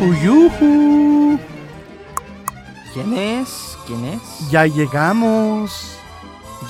[0.00, 1.38] Yuju.
[2.94, 3.76] ¿Quién es?
[3.86, 4.50] ¿Quién es?
[4.50, 5.98] Ya llegamos.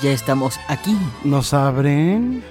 [0.01, 0.97] Ya estamos aquí.
[1.23, 2.43] ¿Nos abren?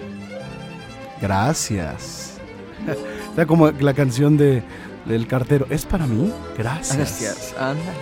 [1.21, 2.39] Gracias.
[3.29, 4.63] Está como la canción de,
[5.05, 5.67] del cartero.
[5.69, 6.33] ¿Es para mí?
[6.57, 6.97] Gracias.
[6.97, 7.55] Gracias.
[7.59, 7.99] Ándale.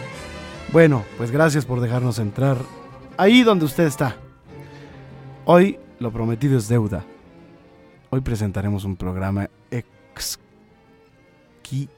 [0.73, 2.59] Bueno, pues gracias por dejarnos entrar
[3.17, 4.15] ahí donde usted está.
[5.47, 7.05] Hoy lo prometido es deuda.
[8.11, 11.98] Hoy presentaremos un programa exquisito.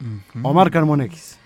[0.00, 0.48] Ujú.
[0.48, 1.36] Omar Carmón X.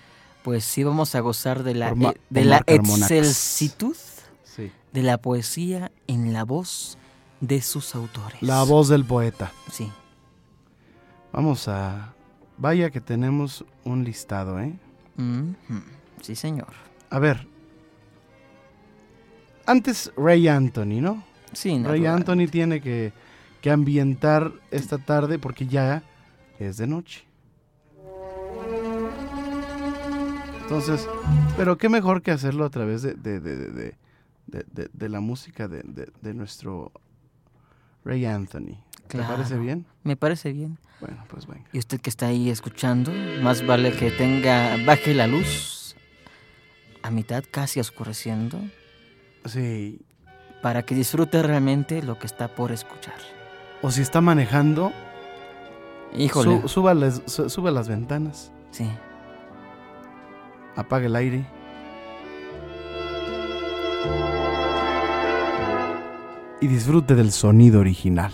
[0.45, 3.11] Pues sí, vamos a gozar de la, Orma- eh, de la Omar Carmonax.
[3.11, 3.97] excelsitud
[4.45, 4.71] Sí.
[4.93, 6.97] de la poesía en la voz
[7.41, 8.41] de sus autores.
[8.43, 9.51] La voz del poeta.
[9.73, 9.91] Sí.
[11.33, 12.15] Vamos a...
[12.59, 14.73] Vaya que tenemos un listado, ¿eh?
[16.21, 16.73] Sí, señor.
[17.11, 17.49] A ver.
[19.67, 21.25] Antes Ray Anthony, ¿no?
[21.53, 22.07] Sí, Ray.
[22.07, 23.13] Anthony tiene que,
[23.65, 26.03] que ambientar esta tarde porque ya
[26.59, 27.25] es de noche.
[30.61, 31.09] Entonces,
[31.57, 33.95] pero qué mejor que hacerlo a través de, de, de,
[34.93, 36.93] de- la música de, nuestro
[38.05, 38.77] Ray Anthony.
[39.09, 39.37] ¿Te Claro.
[39.37, 39.87] parece bien?
[40.03, 40.77] Me parece bien.
[41.01, 41.65] Bueno, pues venga.
[41.73, 45.97] Y usted que está ahí escuchando, más vale que tenga, baje la luz
[47.03, 48.59] a mitad, casi oscureciendo,
[49.47, 50.03] Sí.
[50.61, 53.15] para que disfrute realmente lo que está por escuchar.
[53.87, 54.93] O si está manejando,
[56.17, 56.63] Híjole.
[56.63, 58.89] su- suba, las, su- sube las ventanas, sí.
[60.75, 61.45] apague el aire.
[66.63, 68.33] Y disfrute del sonido original.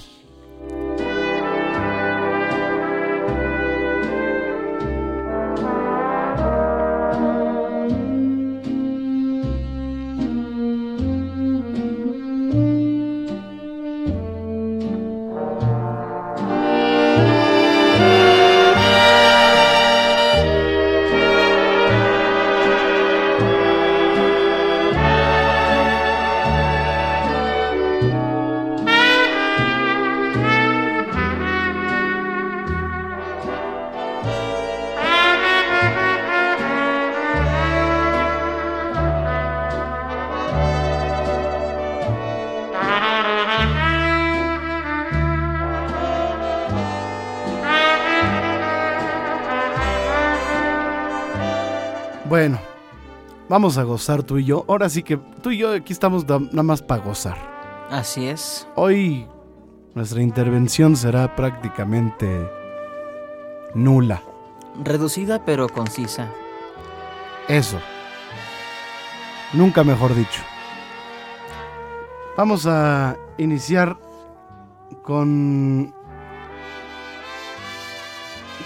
[53.61, 54.65] Vamos a gozar tú y yo.
[54.69, 57.37] Ahora sí que tú y yo aquí estamos da- nada más para gozar.
[57.91, 58.67] Así es.
[58.75, 59.27] Hoy
[59.95, 62.51] nuestra intervención será prácticamente
[63.75, 64.23] nula.
[64.83, 66.31] Reducida pero concisa.
[67.49, 67.79] Eso.
[69.53, 70.41] Nunca mejor dicho.
[72.39, 73.99] Vamos a iniciar
[75.03, 75.93] con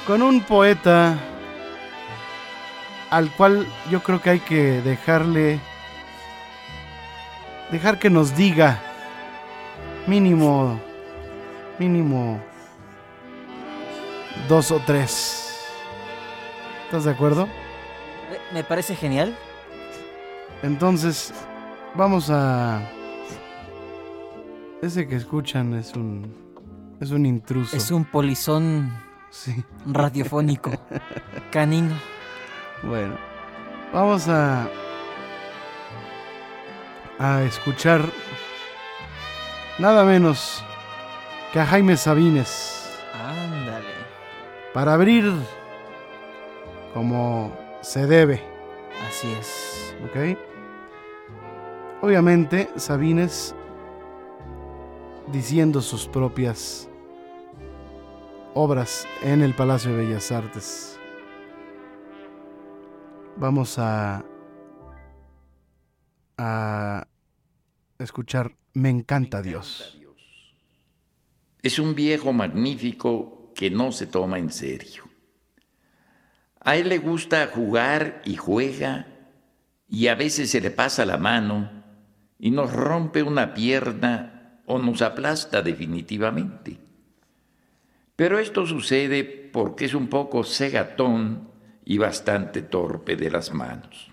[0.06, 1.18] con un poeta
[3.10, 5.60] al cual yo creo que hay que dejarle
[7.70, 8.80] dejar que nos diga
[10.06, 10.78] mínimo
[11.78, 12.40] mínimo
[14.48, 15.40] dos o tres.
[16.86, 17.48] ¿Estás de acuerdo?
[18.52, 19.36] Me parece genial.
[20.62, 21.32] Entonces,
[21.94, 22.80] vamos a.
[24.82, 26.34] Ese que escuchan es un.
[27.00, 27.76] Es un intruso.
[27.76, 28.92] Es un polizón
[29.30, 29.64] Sí.
[29.86, 30.70] radiofónico.
[31.50, 31.94] canino.
[32.82, 33.16] Bueno.
[33.92, 34.68] Vamos a.
[37.18, 38.02] A escuchar.
[39.78, 40.64] Nada menos
[41.52, 43.00] que a Jaime Sabines.
[43.14, 43.94] Ándale.
[44.72, 45.32] Para abrir.
[46.92, 48.42] Como se debe.
[49.08, 49.94] Así es.
[50.04, 50.38] ¿Ok?
[52.02, 53.54] Obviamente, Sabines
[55.28, 56.88] diciendo sus propias
[58.54, 60.93] obras en el Palacio de Bellas Artes.
[63.36, 64.24] Vamos a
[66.38, 67.06] a
[67.98, 69.98] escuchar Me encanta Dios.
[71.62, 75.04] Es un viejo magnífico que no se toma en serio.
[76.60, 79.06] A él le gusta jugar y juega
[79.88, 81.84] y a veces se le pasa la mano
[82.38, 86.78] y nos rompe una pierna o nos aplasta definitivamente.
[88.16, 91.53] Pero esto sucede porque es un poco cegatón
[91.84, 94.10] y bastante torpe de las manos.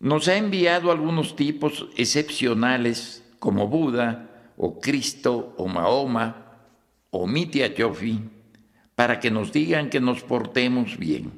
[0.00, 6.56] Nos ha enviado algunos tipos excepcionales como Buda o Cristo o Mahoma
[7.10, 8.20] o Mitya Chofi
[8.94, 11.32] para que nos digan que nos portemos bien.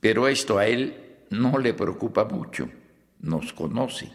[0.00, 0.96] Pero esto a él
[1.30, 2.68] no le preocupa mucho,
[3.20, 4.10] nos conoce.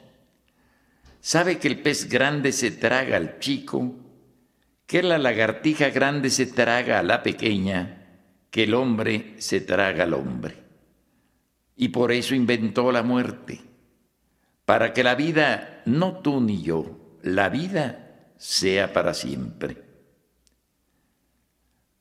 [1.21, 3.95] Sabe que el pez grande se traga al chico
[4.85, 8.04] que la lagartija grande se traga a la pequeña,
[8.55, 10.55] que el hombre se traga al hombre.
[11.75, 13.59] Y por eso inventó la muerte,
[14.63, 19.83] para que la vida, no tú ni yo, la vida sea para siempre.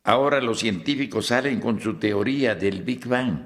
[0.04, 3.40] Ahora los científicos salen con su teoría del Big Bang.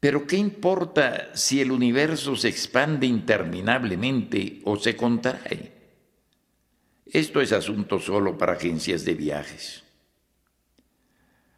[0.00, 5.72] Pero ¿qué importa si el universo se expande interminablemente o se contrae?
[7.04, 9.85] Esto es asunto solo para agencias de viajes.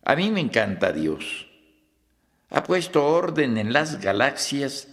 [0.02, 1.48] A mí me encanta Dios.
[2.50, 4.88] Ha puesto orden en las galaxias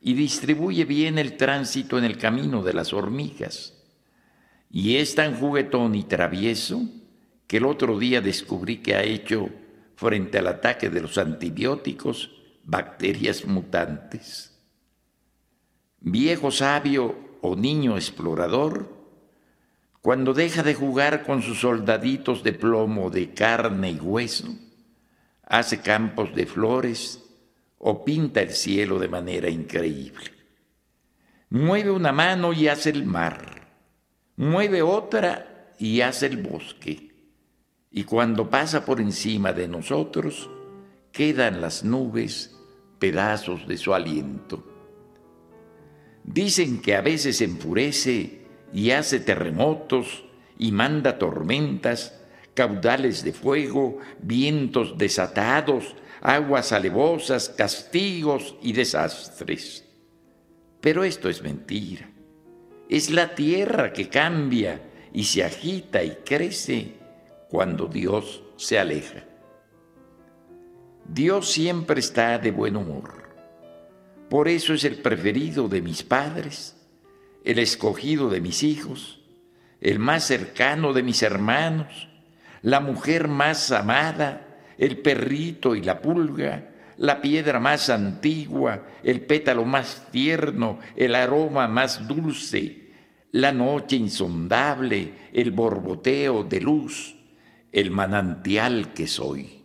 [0.00, 3.74] y distribuye bien el tránsito en el camino de las hormigas.
[4.70, 6.82] Y es tan juguetón y travieso
[7.46, 9.48] que el otro día descubrí que ha hecho,
[9.96, 12.30] frente al ataque de los antibióticos,
[12.62, 14.54] bacterias mutantes.
[16.00, 18.97] Viejo sabio o niño explorador,
[20.08, 24.48] cuando deja de jugar con sus soldaditos de plomo, de carne y hueso,
[25.44, 27.22] hace campos de flores
[27.76, 30.30] o pinta el cielo de manera increíble.
[31.50, 33.68] Mueve una mano y hace el mar,
[34.36, 37.12] mueve otra y hace el bosque,
[37.90, 40.48] y cuando pasa por encima de nosotros,
[41.12, 42.56] quedan las nubes
[42.98, 44.64] pedazos de su aliento.
[46.24, 48.37] Dicen que a veces enfurece
[48.72, 50.24] y hace terremotos
[50.58, 52.20] y manda tormentas,
[52.54, 59.84] caudales de fuego, vientos desatados, aguas alevosas, castigos y desastres.
[60.80, 62.10] Pero esto es mentira.
[62.88, 64.80] Es la tierra que cambia
[65.12, 66.94] y se agita y crece
[67.48, 69.24] cuando Dios se aleja.
[71.06, 73.28] Dios siempre está de buen humor.
[74.28, 76.77] Por eso es el preferido de mis padres
[77.48, 79.22] el escogido de mis hijos,
[79.80, 82.06] el más cercano de mis hermanos,
[82.60, 86.68] la mujer más amada, el perrito y la pulga,
[86.98, 92.90] la piedra más antigua, el pétalo más tierno, el aroma más dulce,
[93.32, 97.16] la noche insondable, el borboteo de luz,
[97.72, 99.64] el manantial que soy.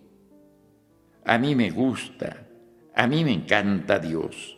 [1.26, 2.48] A mí me gusta,
[2.96, 4.58] a mí me encanta Dios.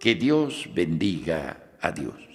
[0.00, 2.25] Que Dios bendiga a Dios.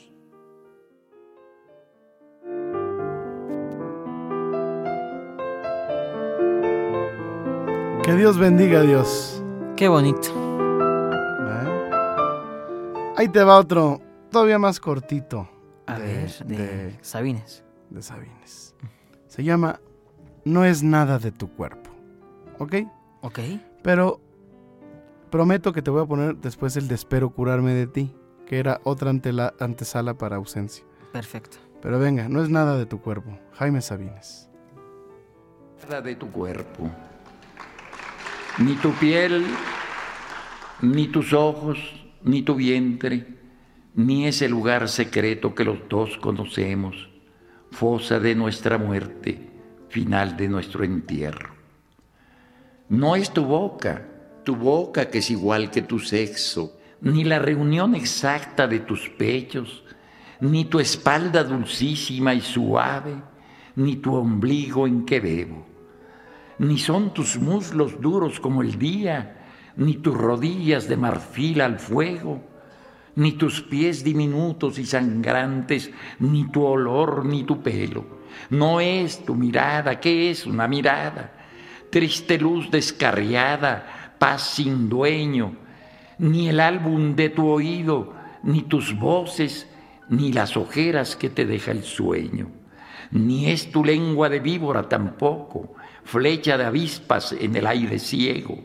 [8.11, 9.41] Que Dios bendiga a Dios.
[9.77, 10.27] Qué bonito.
[11.47, 11.91] ¿Eh?
[13.15, 15.49] Ahí te va otro, todavía más cortito.
[15.85, 17.63] A ver, de, Sabines.
[17.89, 18.75] De Sabines.
[19.27, 19.79] Se llama
[20.43, 21.89] No es nada de tu cuerpo.
[22.59, 22.75] ¿Ok?
[23.21, 23.39] Ok.
[23.81, 24.19] Pero
[25.29, 28.13] prometo que te voy a poner después el de Espero curarme de ti,
[28.45, 30.83] que era otra antesala para ausencia.
[31.13, 31.59] Perfecto.
[31.81, 33.39] Pero venga, no es nada de tu cuerpo.
[33.53, 34.49] Jaime Sabines.
[35.87, 36.91] Nada de tu cuerpo
[38.57, 39.45] ni tu piel,
[40.81, 41.79] ni tus ojos,
[42.23, 43.25] ni tu vientre,
[43.95, 47.09] ni ese lugar secreto que los dos conocemos,
[47.71, 49.49] fosa de nuestra muerte,
[49.89, 51.49] final de nuestro entierro.
[52.89, 54.05] No es tu boca,
[54.43, 59.83] tu boca que es igual que tu sexo, ni la reunión exacta de tus pechos,
[60.41, 63.15] ni tu espalda dulcísima y suave,
[63.75, 65.70] ni tu ombligo en que bebo
[66.61, 69.35] ni son tus muslos duros como el día,
[69.77, 72.39] ni tus rodillas de marfil al fuego,
[73.15, 75.89] ni tus pies diminutos y sangrantes,
[76.19, 78.05] ni tu olor, ni tu pelo.
[78.51, 81.31] No es tu mirada, ¿qué es una mirada?
[81.89, 85.55] Triste luz descarriada, paz sin dueño,
[86.19, 88.13] ni el álbum de tu oído,
[88.43, 89.67] ni tus voces,
[90.09, 92.51] ni las ojeras que te deja el sueño.
[93.09, 98.59] Ni es tu lengua de víbora tampoco, flecha de avispas en el aire ciego,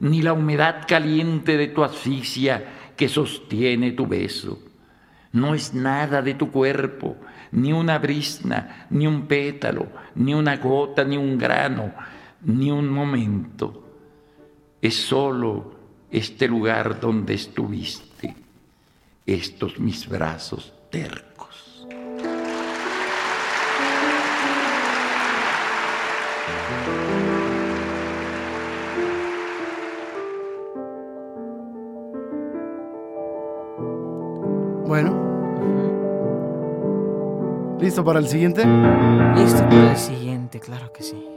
[0.00, 4.60] ni la humedad caliente de tu asfixia que sostiene tu beso.
[5.32, 7.16] No es nada de tu cuerpo,
[7.52, 11.92] ni una brisna, ni un pétalo, ni una gota, ni un grano,
[12.42, 13.84] ni un momento.
[14.80, 15.78] Es solo
[16.10, 18.34] este lugar donde estuviste,
[19.26, 21.47] estos mis brazos tercos.
[34.88, 35.12] Bueno.
[37.78, 38.64] ¿Listo para el siguiente?
[39.36, 41.28] Listo para el siguiente, claro que sí.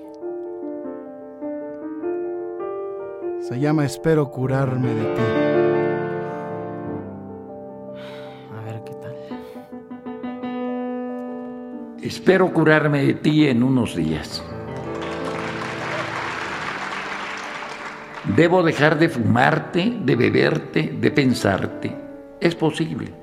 [3.42, 5.22] Se llama Espero curarme de ti.
[8.58, 9.16] A ver qué tal.
[12.02, 14.42] Espero curarme de ti en unos días.
[18.34, 21.94] Debo dejar de fumarte, de beberte, de pensarte.
[22.40, 23.21] Es posible.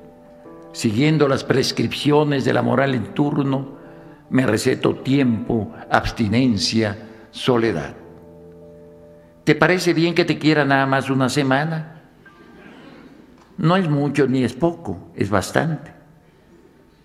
[0.71, 3.77] Siguiendo las prescripciones de la moral en turno,
[4.29, 6.97] me receto tiempo, abstinencia,
[7.31, 7.95] soledad.
[9.43, 12.03] ¿Te parece bien que te quiera nada más una semana?
[13.57, 15.91] No es mucho ni es poco, es bastante.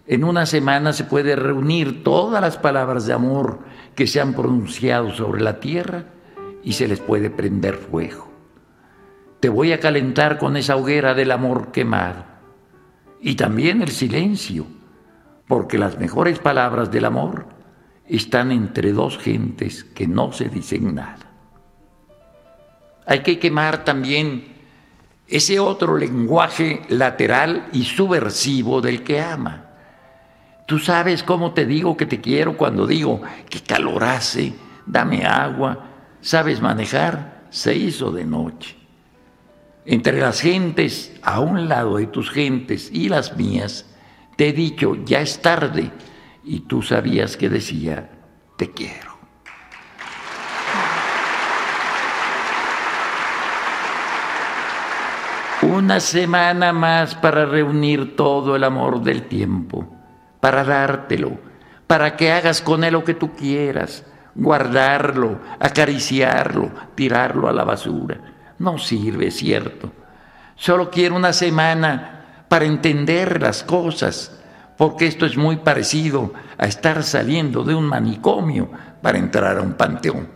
[0.06, 3.60] En una semana se puede reunir todas las palabras de amor
[3.94, 6.04] que se han pronunciado sobre la tierra
[6.62, 8.28] y se les puede prender fuego.
[9.40, 12.33] Te voy a calentar con esa hoguera del amor quemado.
[13.26, 14.66] Y también el silencio,
[15.48, 17.46] porque las mejores palabras del amor
[18.06, 21.32] están entre dos gentes que no se dicen nada.
[23.06, 24.52] Hay que quemar también
[25.26, 29.70] ese otro lenguaje lateral y subversivo del que ama.
[30.66, 34.52] Tú sabes cómo te digo que te quiero cuando digo que calor hace,
[34.84, 35.86] dame agua,
[36.20, 38.83] sabes manejar, se hizo de noche.
[39.86, 43.84] Entre las gentes, a un lado de tus gentes y las mías,
[44.36, 45.90] te he dicho, ya es tarde,
[46.42, 48.10] y tú sabías que decía,
[48.56, 49.12] te quiero.
[55.60, 59.86] Una semana más para reunir todo el amor del tiempo,
[60.40, 61.38] para dártelo,
[61.86, 68.33] para que hagas con él lo que tú quieras, guardarlo, acariciarlo, tirarlo a la basura.
[68.64, 69.92] No sirve, cierto.
[70.56, 74.40] Solo quiero una semana para entender las cosas,
[74.78, 78.70] porque esto es muy parecido a estar saliendo de un manicomio
[79.02, 80.28] para entrar a un panteón.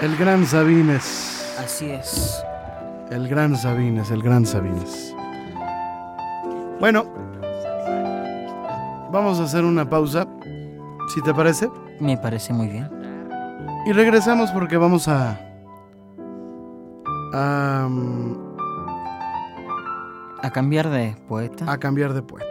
[0.00, 1.56] El gran Sabines.
[1.58, 2.40] Así es.
[3.10, 5.12] El gran Sabines, el gran Sabines.
[6.78, 7.04] Bueno,
[9.10, 10.28] vamos a hacer una pausa,
[11.08, 11.68] si te parece,
[12.00, 12.88] Me parece muy bien.
[13.86, 15.38] y regresamos porque vamos a
[17.34, 17.88] a,
[20.42, 22.46] A cambiar de poeta a cambiar de poeta.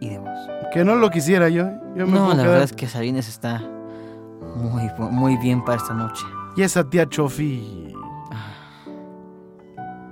[0.00, 0.28] y de voz.
[0.72, 1.66] Que no lo quisiera yo.
[1.66, 1.80] ¿eh?
[1.96, 3.60] Yo me No, la quedar- verdad es que Sabines está
[4.56, 6.24] muy, muy bien para esta noche.
[6.56, 7.94] Y esa tía Chofi.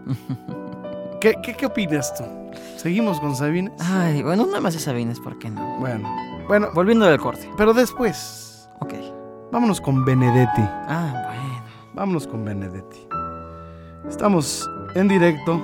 [1.20, 2.24] ¿Qué, qué, qué opinas tú?
[2.76, 3.72] ¿Seguimos con Sabines?
[3.80, 5.78] Ay, bueno, nada más de Sabines, ¿por qué no?
[5.78, 6.08] Bueno,
[6.48, 7.50] bueno, Volviendo del corte.
[7.56, 8.94] pero después, Ok.
[9.52, 10.62] vámonos con Benedetti.
[10.62, 11.62] Ah, bueno.
[11.94, 13.06] Vámonos con Benedetti.
[14.08, 15.62] Estamos en directo.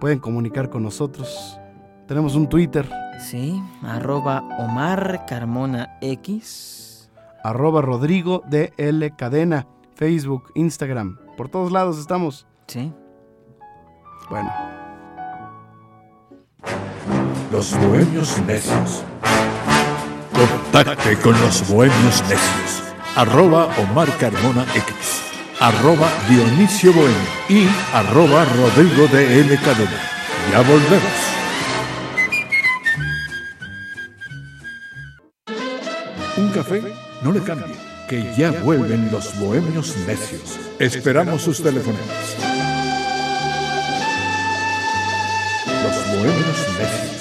[0.00, 1.58] Pueden comunicar con nosotros.
[2.06, 2.88] Tenemos un Twitter,
[3.20, 7.10] Sí, arroba Omar Carmona X.
[7.42, 11.18] arroba Rodrigo DL Cadena, Facebook, Instagram.
[11.36, 12.46] Por todos lados estamos.
[12.66, 12.92] Sí.
[14.28, 14.50] Bueno,
[17.52, 19.04] Los Bohemios Necios.
[20.76, 22.82] Contacte con los Bohemios Necios.
[23.14, 25.22] Arroba Omar Carmona X.
[25.58, 27.16] Arroba Dionisio Bohemio.
[27.48, 29.58] Y arroba Rodrigo de.
[30.52, 31.02] Ya volvemos.
[36.36, 36.82] Un café
[37.22, 37.74] no le cambie,
[38.06, 40.58] que ya vuelven los Bohemios Necios.
[40.78, 42.36] Esperamos sus telefonemas.
[45.82, 47.15] Los Bohemios Necios.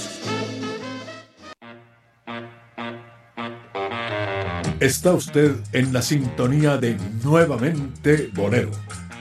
[4.86, 8.70] Está usted en la sintonía de Nuevamente Bolero,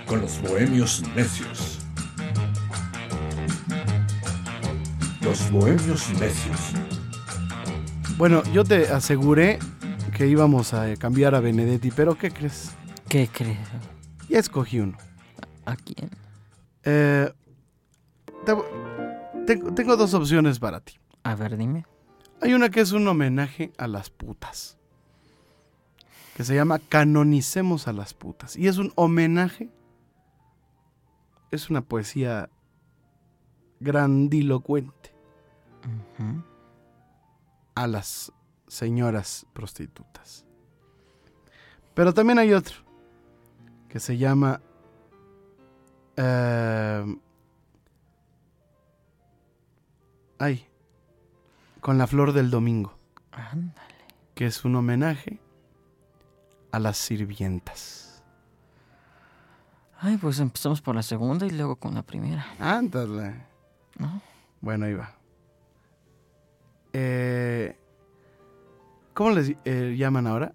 [0.06, 1.78] con los Bohemios Necios.
[5.22, 6.60] Los Bohemios Necios.
[8.18, 9.58] bueno, yo te aseguré
[10.14, 12.72] que íbamos a cambiar a Benedetti, pero ¿qué crees?
[13.08, 13.56] ¿Qué crees?
[14.28, 14.98] Ya escogí uno.
[15.64, 16.10] ¿A quién?
[16.82, 17.32] Eh,
[18.44, 20.98] te- tengo, tengo dos opciones para ti.
[21.22, 21.86] A ver, dime.
[22.42, 24.76] Hay una que es un homenaje a las putas.
[26.34, 28.56] Que se llama Canonicemos a las putas.
[28.56, 29.70] Y es un homenaje.
[31.50, 32.50] es una poesía
[33.78, 35.14] grandilocuente
[37.76, 38.32] a las
[38.66, 40.44] señoras prostitutas.
[41.94, 42.76] Pero también hay otro
[43.88, 44.60] que se llama
[46.16, 47.16] eh,
[50.38, 50.66] ay,
[51.80, 52.96] con la flor del domingo,
[53.30, 53.94] Ándale.
[54.34, 55.38] que es un homenaje
[56.74, 58.22] a las sirvientas.
[60.00, 63.46] Ay, pues empezamos por la segunda y luego con la primera, Ándale.
[63.98, 64.20] ¿no?
[64.60, 65.14] Bueno, ahí va.
[66.92, 67.78] Eh,
[69.14, 70.52] ¿Cómo les eh, llaman ahora?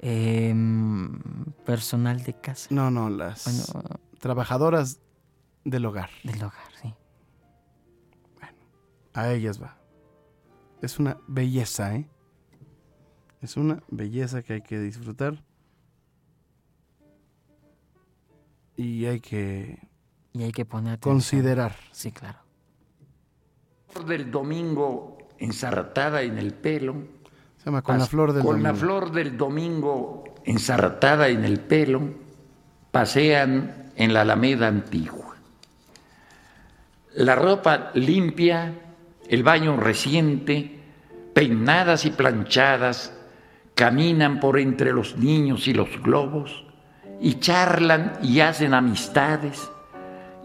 [0.00, 1.20] Em,
[1.66, 2.68] personal de casa.
[2.70, 5.00] No, no, las Bueno, trabajadoras
[5.64, 6.10] del hogar.
[6.24, 6.94] del hogar, sí.
[9.12, 9.76] A ellas va.
[10.80, 12.08] Es una belleza, ¿eh?
[13.40, 15.42] Es una belleza que hay que disfrutar.
[18.76, 19.78] Y hay que
[20.32, 21.14] Y hay que poner atención.
[21.16, 21.76] considerar.
[21.92, 22.38] Sí, claro.
[23.88, 26.94] Flor del domingo ensartada en el pelo.
[27.58, 28.86] Se llama Con la flor del Con la domingo.
[28.86, 32.00] flor del domingo ensartada en el pelo,
[32.90, 35.36] pasean en la Alameda antigua.
[37.14, 38.72] La ropa limpia,
[39.28, 40.80] el baño reciente,
[41.34, 43.12] peinadas y planchadas,
[43.74, 46.64] caminan por entre los niños y los globos
[47.20, 49.70] y charlan y hacen amistades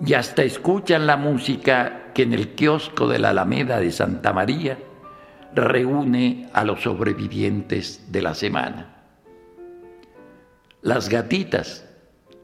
[0.06, 4.78] y hasta escuchan la música que en el kiosco de la Alameda de Santa María
[5.54, 8.96] reúne a los sobrevivientes de la semana.
[10.82, 11.86] Las gatitas,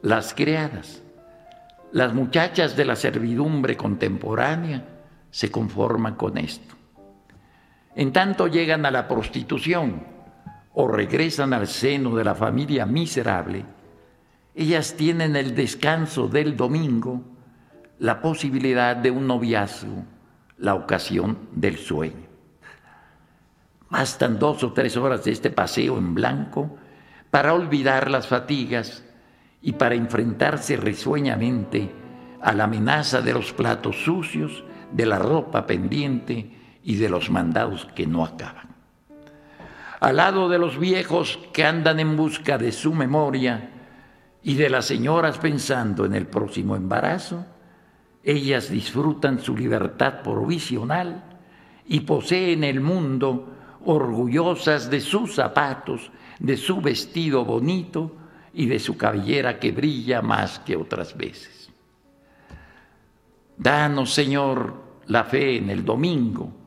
[0.00, 1.02] las criadas,
[1.92, 4.84] las muchachas de la servidumbre contemporánea
[5.30, 6.74] se conforman con esto.
[7.94, 10.11] En tanto llegan a la prostitución
[10.74, 13.64] o regresan al seno de la familia miserable,
[14.54, 17.22] ellas tienen el descanso del domingo,
[17.98, 20.04] la posibilidad de un noviazgo,
[20.58, 22.26] la ocasión del sueño.
[23.88, 26.76] Bastan dos o tres horas de este paseo en blanco
[27.30, 29.04] para olvidar las fatigas
[29.60, 31.90] y para enfrentarse risueñamente
[32.40, 37.86] a la amenaza de los platos sucios, de la ropa pendiente y de los mandados
[37.94, 38.71] que no acaban.
[40.02, 43.70] Al lado de los viejos que andan en busca de su memoria
[44.42, 47.46] y de las señoras pensando en el próximo embarazo,
[48.24, 51.22] ellas disfrutan su libertad provisional
[51.86, 53.46] y poseen el mundo
[53.84, 56.10] orgullosas de sus zapatos,
[56.40, 58.10] de su vestido bonito
[58.54, 61.70] y de su cabellera que brilla más que otras veces.
[63.56, 64.74] Danos, Señor,
[65.06, 66.61] la fe en el domingo,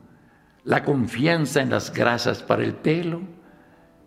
[0.66, 3.22] la confianza en las grasas para el pelo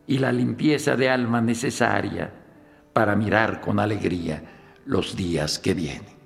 [0.06, 2.34] y la limpieza de alma necesaria
[2.92, 4.44] para mirar con alegría
[4.86, 6.19] los días que vienen.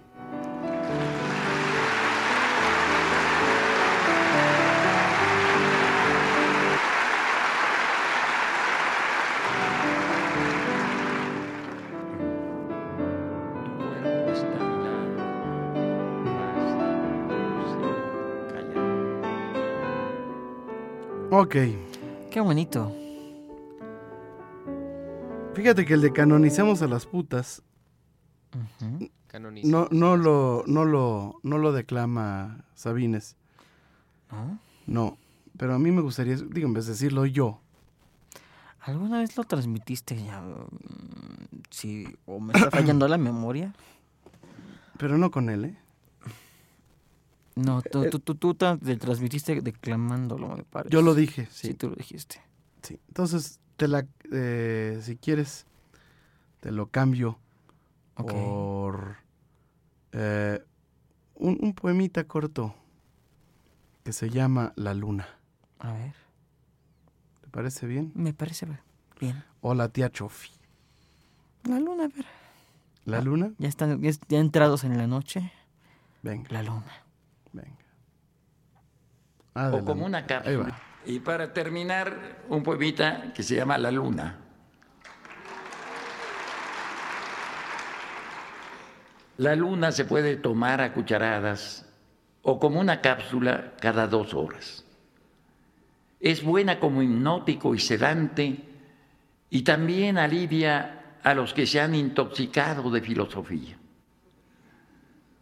[21.44, 21.56] Ok.
[22.32, 22.96] Qué bonito.
[25.54, 27.62] Fíjate que el de canonicemos a las putas.
[29.28, 29.68] Canoniza.
[29.68, 33.36] no, no, lo, no, lo, no lo declama Sabines.
[34.32, 34.58] ¿No?
[34.88, 35.18] No.
[35.58, 37.60] Pero a mí me gustaría, digo, en vez de decirlo yo.
[38.80, 40.40] ¿Alguna vez lo transmitiste ya?
[40.40, 43.74] mm, Sí, o me está fallando la memoria.
[44.98, 45.78] Pero no con él, ¿eh?
[47.56, 50.92] No, tú, tú, tú, tú te transmitiste declamándolo, me parece.
[50.94, 51.74] Yo lo dije, Sí, sí.
[51.76, 52.42] tú lo dijiste.
[52.82, 53.00] sí.
[53.08, 55.66] Entonces, te la, eh, si quieres,
[56.62, 57.38] te lo cambio
[58.16, 59.18] por
[60.14, 60.64] eh,
[61.36, 62.74] un, un poemita corto
[64.04, 65.28] que se llama La Luna.
[65.80, 66.14] A ver,
[67.42, 68.12] ¿Te parece bien?
[68.16, 68.68] me parece
[69.20, 69.44] bien.
[69.62, 70.50] O la tía Chofi.
[71.64, 72.26] La luna, a ver.
[73.06, 73.22] ¿La Ah.
[73.22, 73.52] Luna?
[73.58, 75.52] Ya están ya, ya entrados en la noche.
[76.22, 77.03] Venga, La luna.
[79.56, 79.78] Venga.
[79.78, 80.80] o como una cápsula.
[81.06, 84.40] Y para terminar, un poemita que se llama La Luna.
[89.38, 91.86] La luna se puede tomar a cucharadas
[92.44, 94.86] o como una cápsula cada dos horas.
[96.20, 98.64] Es buena como hipnótico y sedante
[99.50, 103.78] y también alivia a los que se han intoxicado de filosofía.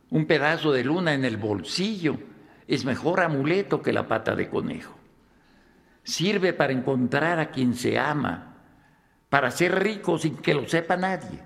[0.10, 2.18] Un pedazo de luna en el bolsillo
[2.72, 4.96] es mejor amuleto que la pata de conejo.
[6.04, 8.56] Sirve para encontrar a quien se ama,
[9.28, 11.44] para ser rico sin que lo sepa nadie,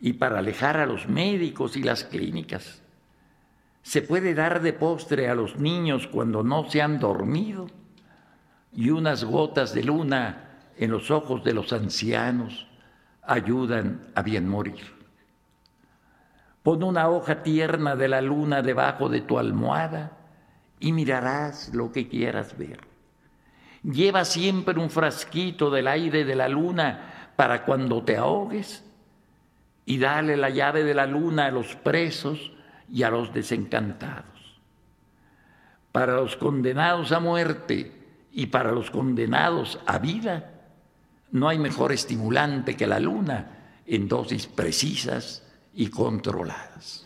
[0.00, 2.82] y para alejar a los médicos y las clínicas.
[3.80, 7.68] Se puede dar de postre a los niños cuando no se han dormido
[8.70, 12.66] y unas gotas de luna en los ojos de los ancianos
[13.22, 14.92] ayudan a bien morir.
[16.62, 20.18] Pon una hoja tierna de la luna debajo de tu almohada
[20.80, 22.80] y mirarás lo que quieras ver.
[23.82, 28.84] Lleva siempre un frasquito del aire de la luna para cuando te ahogues
[29.86, 32.52] y dale la llave de la luna a los presos
[32.90, 34.24] y a los desencantados.
[35.92, 37.92] Para los condenados a muerte
[38.32, 40.50] y para los condenados a vida,
[41.30, 47.03] no hay mejor estimulante que la luna en dosis precisas y controladas.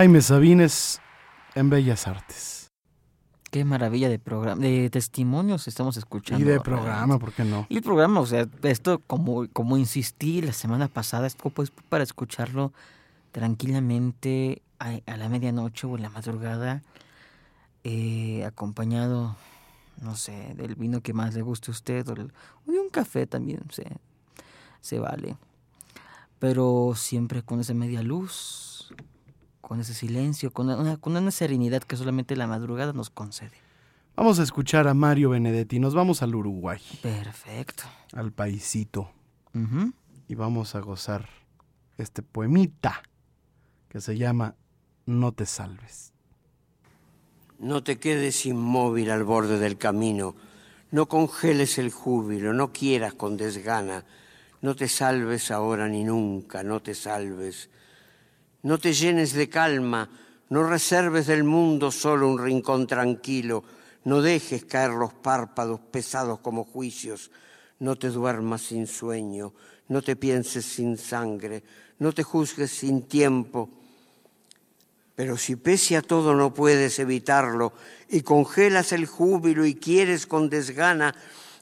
[0.00, 0.98] Jaime Sabines
[1.54, 2.72] en Bellas Artes.
[3.50, 6.42] Qué maravilla de programa, de testimonios estamos escuchando.
[6.42, 7.66] Y de programa, ¿por qué no?
[7.68, 12.02] Y el programa, o sea, esto como, como insistí la semana pasada, esto pues para
[12.02, 12.72] escucharlo
[13.30, 16.82] tranquilamente a, a la medianoche o en la madrugada,
[17.84, 19.36] eh, acompañado
[20.00, 22.30] no sé, del vino que más le guste a usted o, de
[22.66, 23.84] un café también se,
[24.80, 25.36] se vale.
[26.38, 28.79] Pero siempre con esa media luz,
[29.60, 33.56] con ese silencio, con una, con una serenidad que solamente la madrugada nos concede.
[34.16, 35.78] Vamos a escuchar a Mario Benedetti.
[35.78, 36.80] Nos vamos al Uruguay.
[37.00, 37.84] Perfecto.
[38.12, 39.10] Al paisito.
[40.28, 41.28] Y vamos a gozar
[41.96, 43.02] este poemita
[43.88, 44.54] que se llama
[45.06, 46.12] No te salves.
[47.58, 50.34] No te quedes inmóvil al borde del camino,
[50.92, 54.04] no congeles el júbilo, no quieras con desgana,
[54.62, 57.68] no te salves ahora ni nunca, no te salves.
[58.62, 60.10] No te llenes de calma,
[60.50, 63.64] no reserves del mundo solo un rincón tranquilo,
[64.04, 67.30] no dejes caer los párpados pesados como juicios,
[67.78, 69.54] no te duermas sin sueño,
[69.88, 71.62] no te pienses sin sangre,
[71.98, 73.70] no te juzgues sin tiempo,
[75.14, 77.74] pero si pese a todo no puedes evitarlo
[78.08, 81.14] y congelas el júbilo y quieres con desgana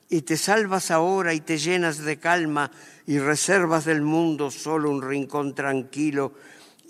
[0.08, 2.70] y te salvas ahora y te llenas de calma
[3.06, 6.34] y reservas del mundo solo un rincón tranquilo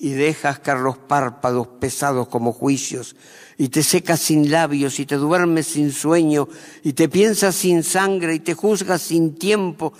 [0.00, 3.16] y dejas caer los párpados pesados como juicios
[3.56, 6.48] y te secas sin labios y te duermes sin sueño
[6.84, 9.92] y te piensas sin sangre y te juzgas sin tiempo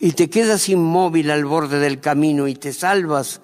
[0.00, 3.40] y te quedas inmóvil al borde del camino y te salvas,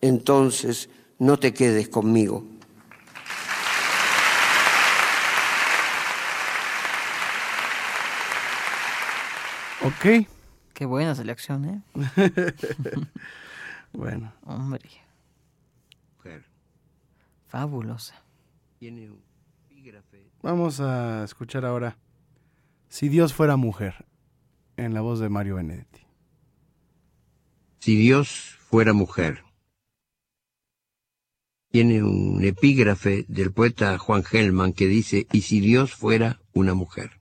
[0.00, 2.44] entonces no te quedes conmigo.
[9.82, 10.26] Ok.
[10.74, 11.82] Qué buena selección, ¿eh?
[13.92, 14.32] bueno.
[14.46, 14.80] Hombre.
[17.50, 18.14] Fabulosa.
[20.42, 21.98] Vamos a escuchar ahora
[22.88, 24.06] Si Dios fuera mujer,
[24.76, 26.06] en la voz de Mario Benedetti.
[27.80, 29.42] Si Dios fuera mujer
[31.70, 37.20] tiene un epígrafe del poeta Juan Gelman que dice, ¿y si Dios fuera una mujer?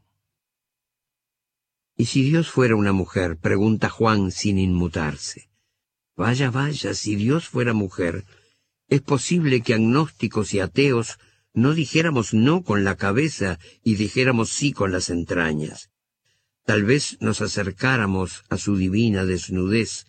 [1.96, 3.38] ¿Y si Dios fuera una mujer?
[3.38, 5.52] pregunta Juan sin inmutarse.
[6.16, 8.26] Vaya, vaya, si Dios fuera mujer,
[8.90, 11.20] es posible que agnósticos y ateos
[11.54, 15.90] no dijéramos no con la cabeza y dijéramos sí con las entrañas.
[16.66, 20.06] Tal vez nos acercáramos a su divina desnudez,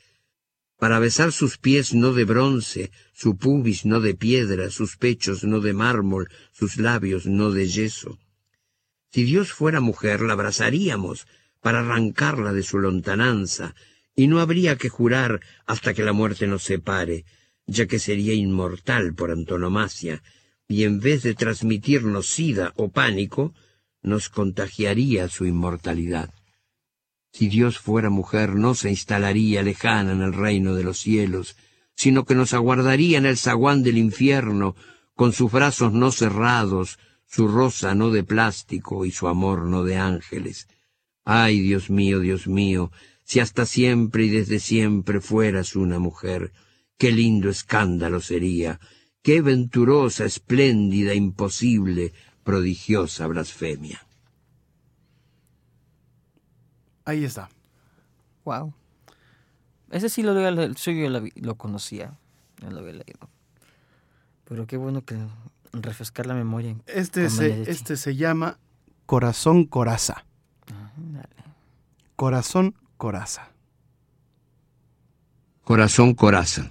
[0.79, 5.61] para besar sus pies no de bronce, su pubis no de piedra, sus pechos no
[5.61, 8.19] de mármol, sus labios no de yeso.
[9.13, 11.27] Si Dios fuera mujer, la abrazaríamos
[11.61, 13.75] para arrancarla de su lontananza,
[14.15, 17.27] y no habría que jurar hasta que la muerte nos separe,
[17.71, 20.23] ya que sería inmortal por antonomasia,
[20.67, 23.55] y en vez de transmitirnos sida o pánico,
[24.03, 26.35] nos contagiaría su inmortalidad.
[27.33, 31.57] Si Dios fuera mujer, no se instalaría lejana en el reino de los cielos,
[31.95, 34.75] sino que nos aguardaría en el zaguán del infierno,
[35.15, 39.97] con sus brazos no cerrados, su rosa no de plástico y su amor no de
[39.97, 40.67] ángeles.
[41.25, 42.91] Ay, Dios mío, Dios mío,
[43.23, 46.53] si hasta siempre y desde siempre fueras una mujer,
[47.01, 48.79] qué lindo escándalo sería,
[49.23, 52.13] qué venturosa, espléndida, imposible,
[52.45, 54.07] prodigiosa blasfemia.
[57.07, 57.49] Ahí está.
[58.45, 58.75] Wow.
[59.91, 62.19] Ese sí lo, el suyo lo, lo conocía,
[62.61, 63.31] no lo había leído.
[64.45, 65.17] Pero qué bueno que
[65.73, 66.77] refrescar la memoria.
[66.87, 68.59] Este, se, este se llama
[69.07, 70.27] Corazón Coraza.
[72.15, 73.49] Corazón Coraza.
[75.65, 76.71] Corazón Coraza.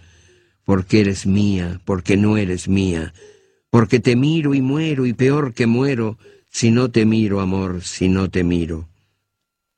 [0.71, 3.13] porque eres mía, porque no eres mía,
[3.69, 6.17] porque te miro y muero y peor que muero,
[6.49, 8.87] si no te miro, amor, si no te miro.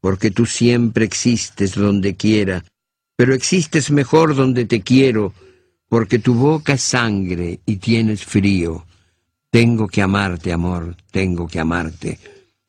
[0.01, 2.63] Porque tú siempre existes donde quiera,
[3.15, 5.34] pero existes mejor donde te quiero,
[5.89, 8.86] porque tu boca es sangre y tienes frío.
[9.49, 12.19] Tengo que amarte, amor, tengo que amarte,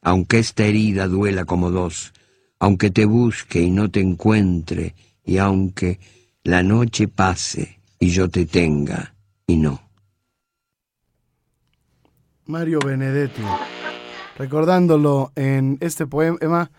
[0.01, 2.15] aunque esta herida duela como dos,
[2.59, 4.95] aunque te busque y no te encuentre,
[5.27, 6.01] y aunque
[6.43, 9.15] la noche pase y yo te tenga
[9.47, 9.81] y no.
[12.47, 13.43] Mario Benedetti,
[14.37, 16.71] recordándolo en este poema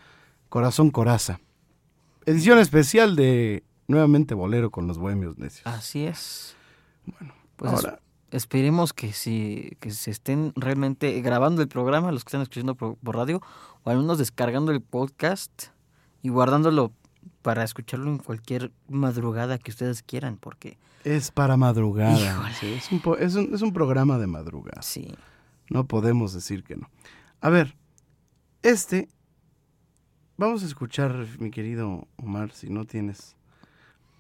[0.50, 1.40] Corazón Coraza.
[2.26, 5.66] Edición especial de nuevamente Bolero con los Bohemios Necios.
[5.66, 6.56] Así es.
[7.06, 8.00] Bueno, Pues ahora,
[8.32, 12.96] esperemos que si que se estén realmente grabando el programa, los que están escuchando por,
[12.98, 13.42] por radio,
[13.84, 15.68] o al menos descargando el podcast
[16.22, 16.92] y guardándolo
[17.42, 22.52] para escucharlo en cualquier madrugada que ustedes quieran, porque es para madrugada.
[22.60, 24.82] Sí, es, un po- es un- es un programa de madrugada.
[24.82, 25.16] sí.
[25.70, 26.90] No podemos decir que no.
[27.42, 27.76] A ver,
[28.62, 29.08] este.
[30.38, 33.36] Vamos a escuchar, mi querido Omar, si no tienes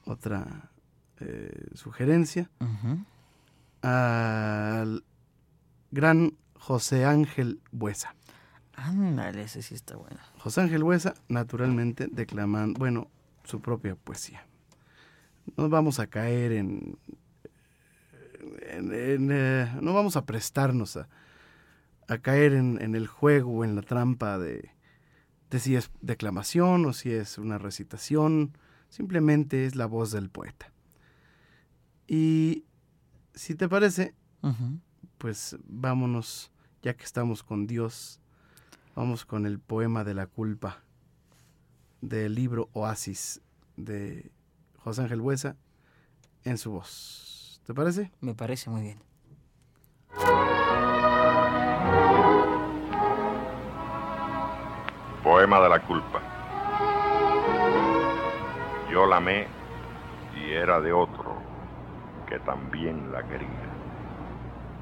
[0.06, 0.72] otra
[1.20, 2.50] eh, sugerencia,
[3.82, 5.04] al
[5.92, 8.16] gran José Ángel Buesa.
[8.76, 10.18] Ándale, ese sí está bueno.
[10.40, 13.08] José Ángel Buesa, naturalmente, declamando, bueno,
[13.44, 14.46] su propia poesía.
[15.58, 16.98] No vamos a caer en...
[18.70, 21.08] en- en, eh, no vamos a prestarnos a,
[22.08, 24.72] a caer en, en el juego o en la trampa de,
[25.50, 28.58] de si es declamación o si es una recitación.
[28.90, 30.72] Simplemente es la voz del poeta.
[32.08, 32.66] Y
[33.34, 34.14] si te parece,
[35.18, 36.52] pues vámonos,
[36.84, 38.20] ya que estamos con Dios,
[38.96, 40.84] vamos con el poema de la culpa
[42.02, 43.42] del libro Oasis
[43.78, 44.32] de
[44.86, 45.56] José Ángel Buesa
[46.44, 47.60] en su voz.
[47.66, 48.12] ¿Te parece?
[48.22, 49.00] Me parece muy bien.
[55.24, 56.22] Poema de la culpa.
[58.92, 59.48] Yo la amé
[60.38, 61.34] y era de otro
[62.28, 63.50] que también la quería.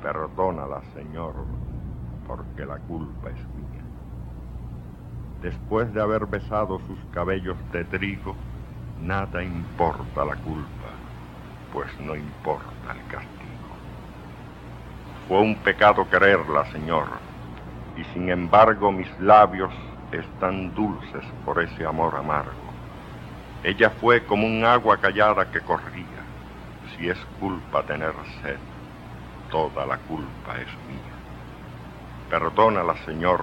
[0.01, 1.33] Perdónala, Señor,
[2.27, 3.85] porque la culpa es mía.
[5.41, 8.35] Después de haber besado sus cabellos de trigo,
[9.01, 10.89] nada importa la culpa,
[11.71, 13.53] pues no importa el castigo.
[15.27, 17.07] Fue un pecado quererla, Señor,
[17.97, 19.73] y sin embargo mis labios
[20.11, 22.51] están dulces por ese amor amargo.
[23.63, 26.03] Ella fue como un agua callada que corría.
[26.95, 28.57] Si es culpa tener sed,
[29.49, 31.13] toda la culpa es mía.
[32.29, 33.41] Perdónala, Señor,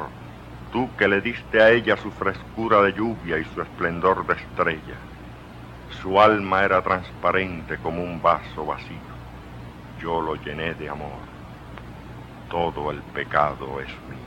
[0.73, 5.10] tú que le diste a ella su frescura de lluvia y su esplendor de estrella.
[5.91, 8.97] Su alma era transparente como un vaso vacío.
[10.01, 11.19] Yo lo llené de amor.
[12.49, 14.21] Todo el pecado es mío.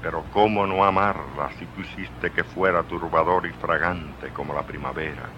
[0.00, 5.28] Pero cómo no amarla si tú hiciste que fuera turbador y fragante como la primavera.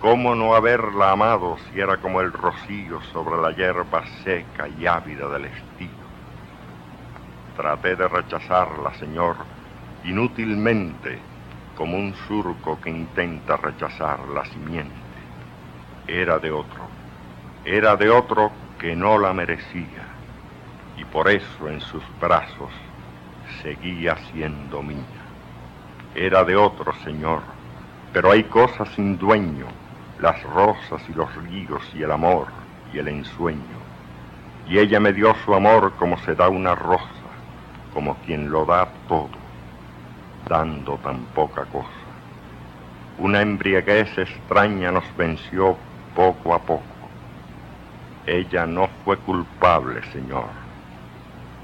[0.00, 5.28] Cómo no haberla amado si era como el rocío sobre la hierba seca y ávida
[5.28, 5.90] del estío.
[7.56, 9.36] Traté de rechazarla, Señor,
[10.04, 11.18] inútilmente,
[11.80, 14.92] como un surco que intenta rechazar la simiente.
[16.06, 16.82] Era de otro,
[17.64, 20.04] era de otro que no la merecía,
[20.98, 22.68] y por eso en sus brazos
[23.62, 25.24] seguía siendo mía.
[26.14, 27.40] Era de otro, Señor,
[28.12, 29.64] pero hay cosas sin dueño,
[30.20, 32.48] las rosas y los ríos y el amor
[32.92, 33.80] y el ensueño.
[34.68, 37.30] Y ella me dio su amor como se da una rosa,
[37.94, 39.39] como quien lo da todo,
[40.48, 41.88] dando tan poca cosa.
[43.18, 45.76] Una embriaguez extraña nos venció
[46.14, 46.84] poco a poco.
[48.26, 50.46] Ella no fue culpable, Señor,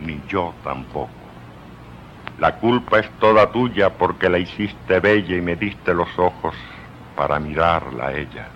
[0.00, 1.10] ni yo tampoco.
[2.38, 6.54] La culpa es toda tuya porque la hiciste bella y me diste los ojos
[7.16, 8.48] para mirarla a ella.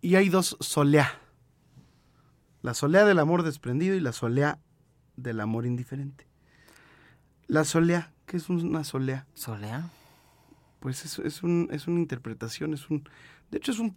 [0.00, 1.10] Y hay dos soleá.
[2.62, 4.60] La soleá del amor desprendido y la soleá
[5.16, 6.28] del amor indiferente.
[7.48, 9.26] La soleá, ¿qué es una soleá?
[9.34, 9.90] ¿Solea?
[10.80, 13.08] Pues es, es, un, es una interpretación, es un...
[13.50, 13.96] De hecho es un...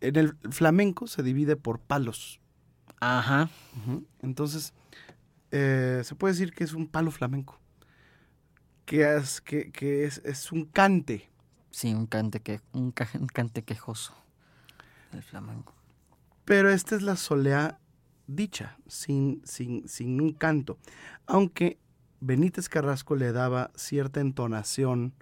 [0.00, 2.40] En el flamenco se divide por palos.
[3.00, 3.50] Ajá.
[4.20, 4.74] Entonces,
[5.50, 7.58] eh, se puede decir que es un palo flamenco.
[8.84, 11.30] Que es, que, que es, es un cante.
[11.70, 14.14] Sí, un cante, que, un, ca- un cante quejoso.
[15.12, 15.74] El flamenco.
[16.44, 17.78] Pero esta es la soleá
[18.26, 20.78] dicha, sin, sin, sin un canto.
[21.26, 21.78] Aunque
[22.20, 25.14] Benítez Carrasco le daba cierta entonación,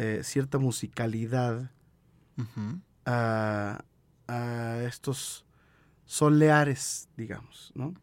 [0.00, 1.72] eh, cierta musicalidad
[3.04, 3.84] a,
[4.28, 5.44] a estos
[6.04, 7.94] soleares, digamos, ¿no?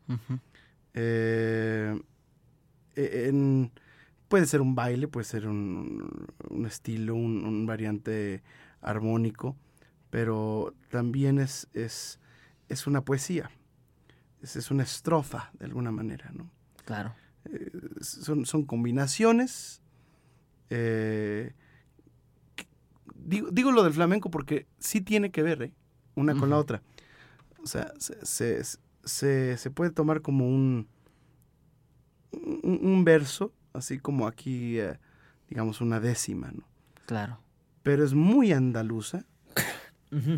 [0.94, 2.00] Eh,
[2.96, 3.72] en-
[4.28, 8.44] puede ser un baile, puede ser un, un estilo, un, un variante
[8.82, 9.56] armónico,
[10.10, 12.20] pero también es, es,
[12.70, 13.50] es una poesía,
[14.42, 16.50] es, es una estrofa de alguna manera, ¿no?
[16.86, 17.16] Claro.
[17.46, 19.82] Eh, son, son combinaciones.
[20.70, 21.54] eh,
[23.26, 25.74] digo, digo lo del flamenco porque sí tiene que ver, ¿eh?
[26.16, 26.82] Una con la otra.
[27.62, 28.64] O sea, se, se-
[29.04, 30.88] se- se puede tomar como un,
[32.32, 35.00] un, un verso, así como aquí, eh,
[35.50, 36.64] digamos, una décima, ¿no?
[37.06, 37.40] Claro.
[37.84, 39.26] Pero es muy andaluza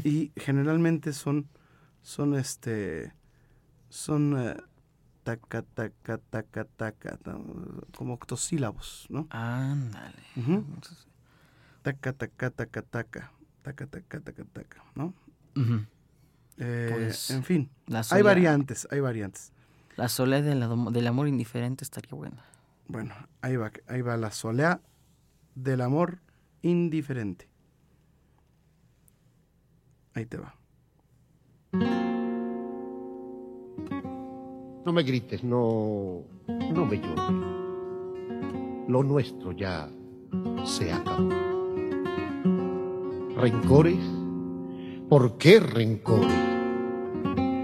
[0.04, 1.47] y generalmente son,
[2.02, 3.13] son este,
[3.89, 4.56] son eh,
[5.23, 7.38] taca, taca, taca, taca, ta-
[7.95, 9.28] como octosílabos, ¿no?
[9.30, 10.15] Ándale.
[10.36, 10.54] Ujú.
[10.73, 11.08] Entonces,
[11.88, 15.13] Taca, taca, taca, taca, taca, taca, taca, taca, ¿no?
[16.58, 19.54] Eh, Pues, en fin, La hay variantes, hay variantes.
[19.95, 22.43] La soledad del, amor indiferente estaría buena.
[22.89, 24.82] Bueno, ahí va, ahí va la soleá
[25.56, 26.19] del amor
[26.62, 27.47] indiferente.
[30.13, 30.56] Ahí te va.
[34.86, 38.89] No me grites, no, no me llores.
[38.89, 39.89] Lo nuestro ya
[40.65, 41.46] se acabó.
[43.38, 44.00] ¿Rencores?
[45.08, 46.34] ¿Por qué rencores?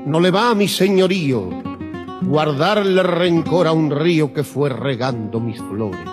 [0.05, 1.49] No le va a mi señorío
[2.21, 6.07] guardarle rencor a un río que fue regando mis flores.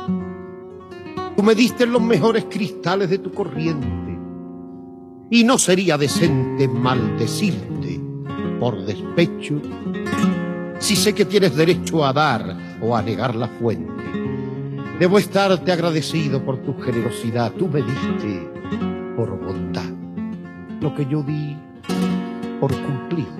[1.36, 4.18] Tú me diste los mejores cristales de tu corriente
[5.28, 8.00] y no sería decente maldecirte
[8.58, 9.60] por despecho
[10.78, 13.92] si sé que tienes derecho a dar o a negar la fuente.
[14.98, 17.52] Debo estarte agradecido por tu generosidad.
[17.52, 18.59] Tú me diste
[19.16, 19.90] por bondad
[20.80, 21.56] lo que yo di
[22.60, 23.36] por cumplido.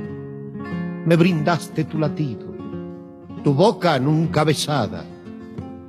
[1.07, 2.47] Me brindaste tu latido,
[3.43, 5.05] tu boca nunca besada,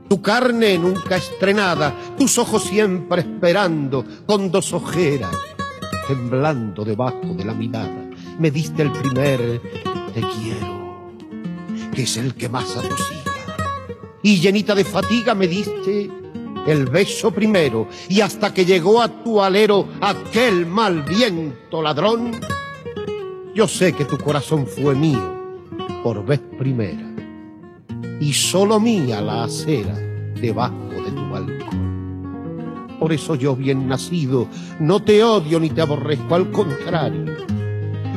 [0.08, 5.36] tu carne nunca estrenada, tus ojos siempre esperando con dos ojeras,
[6.08, 8.10] temblando debajo de la mirada.
[8.40, 9.62] Me diste el primer
[10.14, 10.82] te quiero
[11.94, 13.32] que es el que más atosiga.
[14.24, 16.10] Y llenita de fatiga me diste
[16.68, 22.32] el beso primero, y hasta que llegó a tu alero aquel mal viento ladrón,
[23.54, 25.42] yo sé que tu corazón fue mío
[26.04, 27.08] por vez primera.
[28.20, 29.96] y solo mía la acera
[30.40, 32.98] debajo de tu balcón.
[33.00, 34.48] Por eso yo, bien nacido,
[34.80, 37.36] no te odio ni te aborrezco, al contrario,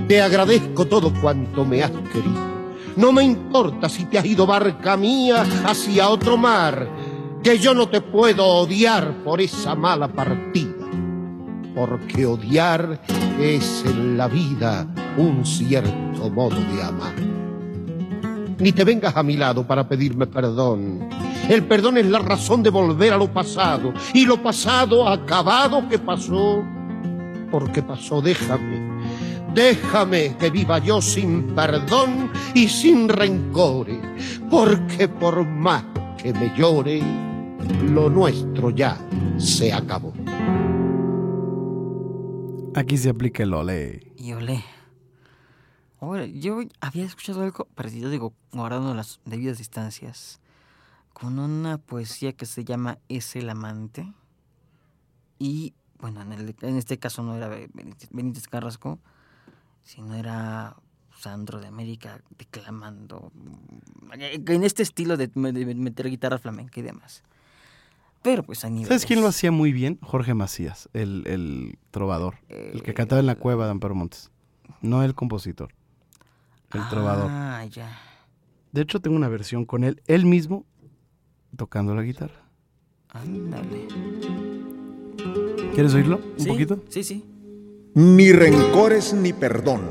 [0.07, 2.55] te agradezco todo cuanto me has querido.
[2.97, 6.87] No me importa si te has ido barca mía hacia otro mar,
[7.45, 10.87] que yo no te puedo odiar por esa mala partida,
[11.75, 12.99] porque odiar
[13.39, 14.87] es en la vida
[15.19, 17.15] un cierto modo de amar.
[18.59, 21.07] Ni te vengas a mi lado para pedirme perdón.
[21.47, 25.99] El perdón es la razón de volver a lo pasado, y lo pasado acabado que
[25.99, 26.65] pasó,
[27.51, 28.95] porque pasó, déjame.
[29.53, 35.85] Déjame que viva yo sin perdón y sin rencores, porque por más
[36.17, 37.03] que me llore,
[37.91, 38.99] lo nuestro ya
[39.39, 40.13] se acabó.
[42.75, 44.13] Aquí se aplica el olé.
[44.17, 44.65] Y olé.
[46.01, 50.41] Ahora, yo había escuchado algo parecido, digo, guardando las debidas distancias,
[51.13, 54.13] con una poesía que se llama Es el amante.
[55.39, 57.49] Y, bueno, en, el- en este caso no era
[58.11, 58.99] Benítez, Carrasco,
[59.85, 60.77] sino era
[61.17, 63.31] Sandro de América declamando.
[64.13, 67.23] En este estilo de, de meter guitarra flamenca y demás.
[68.25, 68.89] Pero pues a niveles.
[68.89, 69.99] ¿Sabes quién lo hacía muy bien?
[70.01, 72.37] Jorge Macías, el, el trovador.
[72.49, 74.31] El que cantaba en la cueva de Amparo Montes.
[74.81, 75.75] No el compositor.
[76.73, 77.29] El trovador.
[77.31, 77.97] Ah, ya.
[78.73, 80.65] De hecho, tengo una versión con él, él mismo,
[81.55, 82.49] tocando la guitarra.
[83.11, 83.89] Ándale.
[85.75, 86.17] ¿Quieres oírlo?
[86.17, 86.83] ¿Un Sí, poquito?
[86.89, 87.25] Sí, sí.
[87.95, 89.83] Ni rencores ni perdón.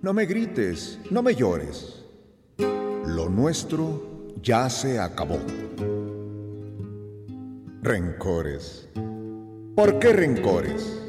[0.00, 2.02] No me grites, no me llores.
[3.06, 5.38] Lo nuestro ya se acabó.
[7.88, 8.86] Rencores.
[9.74, 11.00] ¿Por qué rencores?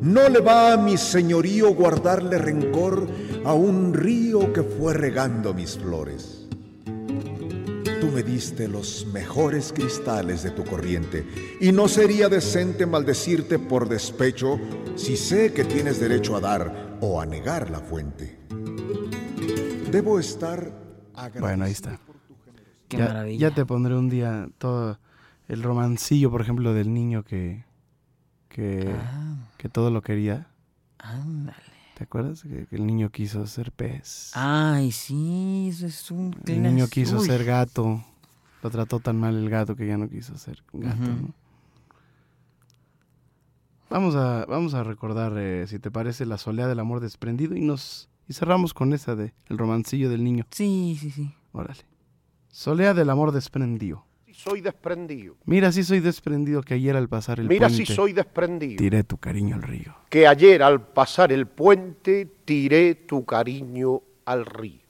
[0.00, 3.08] No le va a mi señorío guardarle rencor
[3.44, 6.46] a un río que fue regando mis flores.
[6.84, 11.26] Tú me diste los mejores cristales de tu corriente
[11.60, 14.60] y no sería decente maldecirte por despecho
[14.94, 18.38] si sé que tienes derecho a dar o a negar la fuente.
[19.90, 20.70] Debo estar
[21.40, 21.98] Bueno, ahí está.
[22.86, 23.48] Qué ya, maravilla.
[23.48, 25.00] ya te pondré un día todo
[25.48, 27.64] el romancillo, por ejemplo, del niño que,
[28.48, 30.48] que, Ah, que todo lo quería.
[30.98, 31.56] ándale.
[31.96, 32.42] ¿Te acuerdas?
[32.42, 34.30] Que, que el niño quiso ser pez.
[34.34, 37.26] Ay, sí, eso es un el niño quiso Uy.
[37.26, 38.04] ser gato.
[38.62, 40.96] Lo trató tan mal el gato que ya no quiso ser gato.
[41.00, 41.32] ¿no?
[43.88, 47.60] Vamos a, vamos a recordar, eh, si te parece, la soleá del amor desprendido y
[47.60, 50.44] nos y cerramos con esa de el romancillo del niño.
[50.50, 51.32] Sí, sí, sí.
[51.52, 51.80] Órale.
[52.50, 54.04] Solea del amor desprendido.
[54.36, 55.34] Soy desprendido.
[55.46, 58.76] Mira, si soy desprendido que ayer al pasar el Mira puente si soy desprendido.
[58.76, 59.94] tiré tu cariño al río.
[60.10, 64.82] que ayer al pasar el puente tiré tu cariño al río.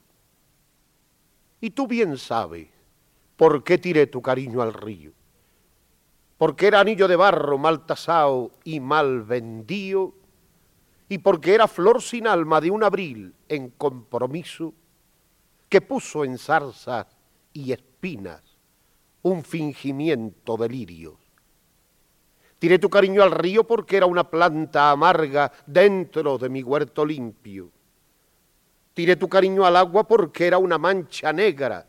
[1.61, 2.67] Y tú bien sabes
[3.37, 5.13] por qué tiré tu cariño al río.
[6.39, 10.13] Porque era anillo de barro mal tasado y mal vendido,
[11.09, 14.75] y porque era flor sin alma de un abril en compromiso
[15.69, 17.07] que puso en zarzas
[17.53, 18.43] y espinas
[19.27, 21.15] un fingimiento de lirios.
[22.61, 27.71] Tiré tu cariño al río porque era una planta amarga dentro de mi huerto limpio.
[28.95, 31.85] Tiré tu cariño al agua porque era una mancha negra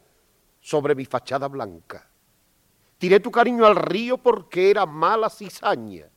[0.59, 2.09] sobre mi fachada blanca.
[2.97, 6.09] Tiré tu cariño al río porque era mala cizaña,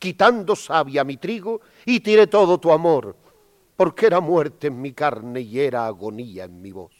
[0.00, 3.16] quitando savia mi trigo, y tiré todo tu amor
[3.76, 6.92] porque era muerte en mi carne y era agonía en mi voz.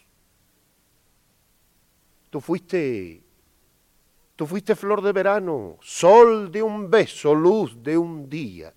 [2.29, 3.21] Tú fuiste
[4.41, 8.73] Tú fuiste flor de verano, sol de un beso, luz de un día.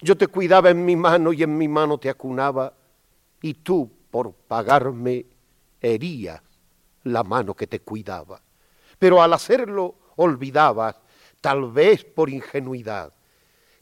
[0.00, 2.72] Yo te cuidaba en mi mano y en mi mano te acunaba,
[3.40, 5.26] y tú, por pagarme,
[5.80, 6.40] herías
[7.02, 8.40] la mano que te cuidaba.
[9.00, 10.94] Pero al hacerlo olvidabas,
[11.40, 13.12] tal vez por ingenuidad,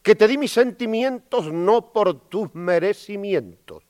[0.02, 3.82] que te di mis sentimientos no por tus merecimientos,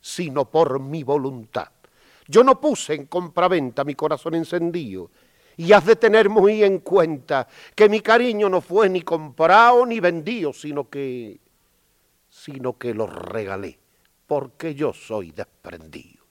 [0.00, 1.68] sino por mi voluntad.
[2.26, 5.12] Yo no puse en compraventa mi corazón encendido,
[5.58, 9.98] y has de tener muy en cuenta que mi cariño no fue ni comprado ni
[9.98, 11.40] vendido, sino que,
[12.30, 13.76] sino que lo regalé,
[14.28, 16.24] porque yo soy desprendido.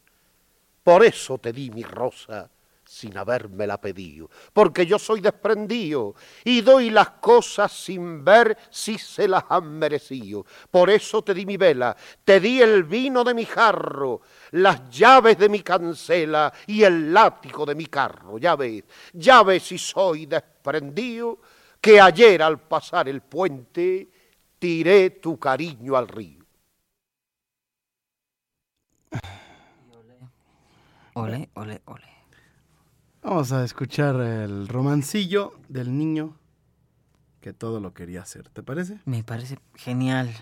[0.82, 2.50] Por eso te di mi rosa
[2.88, 9.28] sin habérmela pedido, porque yo soy desprendido y doy las cosas sin ver si se
[9.28, 10.46] las han merecido.
[10.72, 14.22] Por eso te di mi vela, te di el vino de mi jarro,
[14.52, 18.38] las llaves de mi cancela y el látigo de mi carro.
[18.38, 18.84] Ya ves,
[19.14, 21.40] ya ves si soy desprendido,
[21.80, 24.10] que ayer al pasar el puente
[24.58, 26.46] tiré tu cariño al río.
[31.14, 32.17] Ole, ole, ole.
[33.30, 36.38] Vamos a escuchar el romancillo del niño
[37.42, 38.48] que todo lo quería hacer.
[38.48, 39.02] ¿Te parece?
[39.04, 40.34] Me parece genial.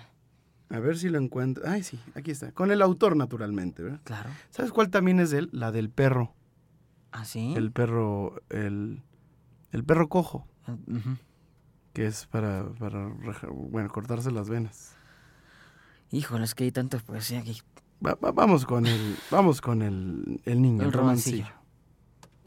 [0.70, 1.64] A ver si lo encuentro.
[1.68, 2.52] Ay, sí, aquí está.
[2.52, 4.02] Con el autor, naturalmente, ¿verdad?
[4.04, 4.30] Claro.
[4.52, 5.50] ¿Sabes cuál también es de él?
[5.52, 6.36] La del perro.
[7.12, 7.56] ¿Ah, sí?
[7.58, 9.02] El perro, el,
[9.72, 10.76] el perro cojo, Ah,
[11.92, 13.10] que es para, para,
[13.52, 14.94] bueno, cortarse las venas.
[16.12, 17.60] Híjole, es que hay tanta poesía aquí.
[18.06, 21.38] Va- va- vamos con el, vamos con el, el niño, el, El romancillo.
[21.46, 21.65] romancillo.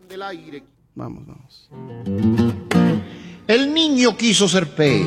[0.08, 0.62] Del aire.
[0.94, 1.68] Vamos, vamos.
[3.46, 5.06] El niño quiso ser pez,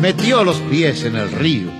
[0.00, 1.70] metió los pies en el río.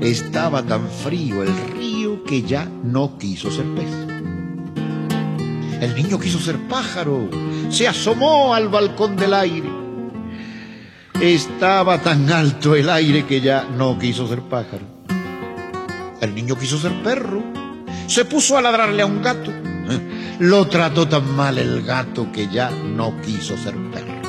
[0.00, 3.90] Estaba tan frío el río que ya no quiso ser pez.
[5.80, 7.28] El niño quiso ser pájaro,
[7.68, 9.68] se asomó al balcón del aire.
[11.20, 14.86] Estaba tan alto el aire que ya no quiso ser pájaro.
[16.20, 17.42] El niño quiso ser perro,
[18.06, 19.52] se puso a ladrarle a un gato.
[20.40, 24.22] Lo trató tan mal el gato que ya no quiso ser perro.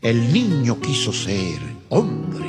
[0.00, 2.48] El niño quiso ser hombre.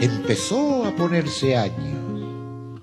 [0.00, 2.80] Empezó a ponerse años.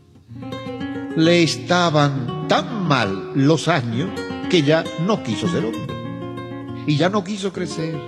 [1.18, 4.10] Le estaban tan mal los años
[4.50, 6.86] que ya no quiso ser hombre.
[6.88, 8.00] Y ya no quiso crecer.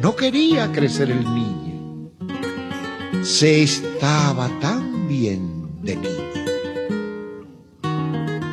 [0.00, 2.12] No quería crecer el niño.
[3.24, 6.27] Se estaba tan bien de niño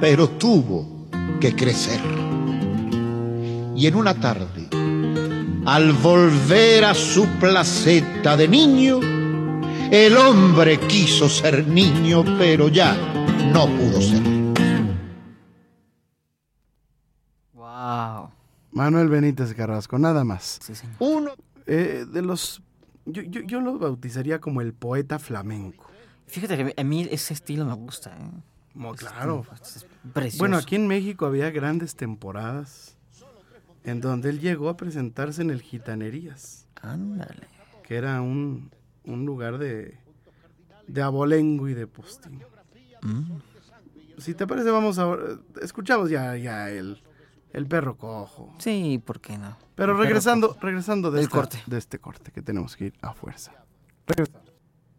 [0.02, 1.08] pero tuvo
[1.40, 2.00] que crecer.
[3.76, 4.68] Y en una tarde,
[5.66, 9.00] al volver a su placeta de niño,
[9.92, 12.96] el hombre quiso ser niño, pero ya
[13.54, 14.22] no pudo ser.
[17.54, 18.30] Wow.
[18.72, 20.60] Manuel Benítez Carrasco, nada más.
[20.62, 20.96] Sí, señor.
[21.00, 21.32] Uno
[21.68, 22.62] Eh, de los,
[23.06, 25.90] yo, yo, yo lo bautizaría como el poeta flamenco.
[26.28, 28.12] Fíjate que a mí ese estilo me gusta.
[28.12, 28.30] ¿eh?
[28.76, 29.44] Mo- claro.
[29.48, 30.38] pues, es precioso.
[30.40, 32.98] Bueno, aquí en México había grandes temporadas
[33.84, 37.48] en donde él llegó a presentarse en el Gitanerías, Ándale.
[37.84, 38.72] que era un,
[39.06, 39.98] un lugar de,
[40.88, 42.44] de abolengo y de postín.
[43.02, 43.38] Mm.
[44.18, 45.16] Si te parece, vamos a...
[45.62, 47.02] Escuchamos ya, ya el,
[47.54, 48.54] el perro cojo.
[48.60, 49.58] Sí, ¿por qué no?
[49.76, 51.62] Pero El regresando, regresando de, esta- corte.
[51.68, 53.52] de este corte que tenemos que ir a fuerza.
[54.08, 54.42] Regresamos.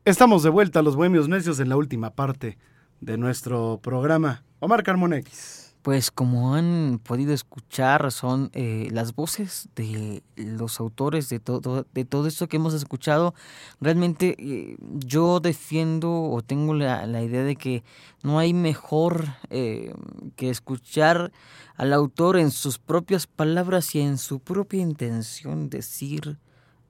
[0.05, 2.59] Estamos de vuelta, los bohemios necios, en la última parte
[3.01, 4.43] de nuestro programa.
[4.61, 5.67] Omar Carmona X.
[5.87, 12.05] Pues como han podido escuchar, son eh, las voces de los autores de todo, de
[12.05, 13.35] todo esto que hemos escuchado.
[13.81, 17.85] Realmente eh, yo defiendo o tengo la, la idea de que
[18.25, 19.95] no hay mejor eh,
[20.35, 21.31] que escuchar
[21.77, 26.37] al autor en sus propias palabras y en su propia intención decir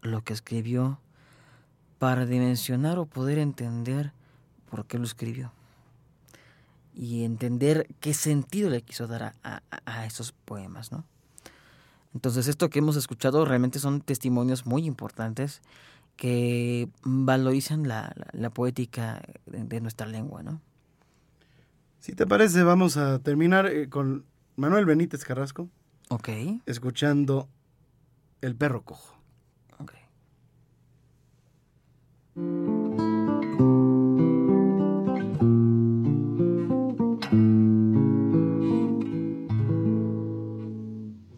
[0.00, 1.00] lo que escribió
[1.98, 4.14] para dimensionar o poder entender
[4.70, 5.52] por qué lo escribió
[6.97, 11.05] y entender qué sentido le quiso dar a, a- a esos poemas, ¿no?
[12.14, 15.61] Entonces, esto que hemos escuchado realmente son testimonios muy importantes
[16.16, 20.61] que valorizan la, la- la poética de, de nuestra lengua, ¿no?
[22.01, 24.24] Si te parece, vamos a terminar eh, con
[24.57, 25.68] Manuel Benítez Carrasco,
[26.09, 26.28] Ok,
[26.66, 27.49] escuchando
[28.40, 29.16] El perro cojo.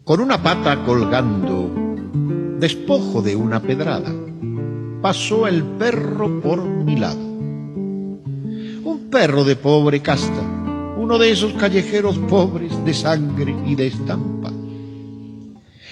[0.09, 1.69] Con una pata colgando,
[2.57, 4.11] despojo de una pedrada,
[5.03, 7.21] pasó el perro por mi lado.
[7.21, 10.41] Un perro de pobre casta,
[10.97, 14.51] uno de esos callejeros pobres de sangre y de estampa.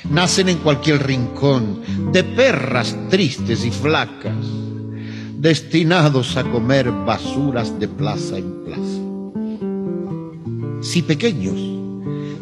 [0.09, 4.47] Nacen en cualquier rincón de perras tristes y flacas,
[5.37, 9.01] destinados a comer basuras de plaza en plaza.
[10.81, 11.76] Si pequeños,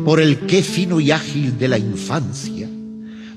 [0.06, 2.70] por el qué fino y ágil de la infancia,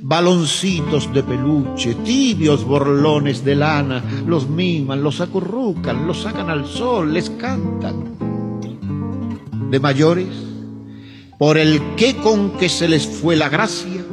[0.03, 7.15] baloncitos de peluche, tibios borlones de lana, los miman, los acurrucan, los sacan al sol,
[7.15, 8.19] les cantan.
[9.71, 10.29] De mayores,
[11.39, 14.05] por el qué con que se les fue la gracia,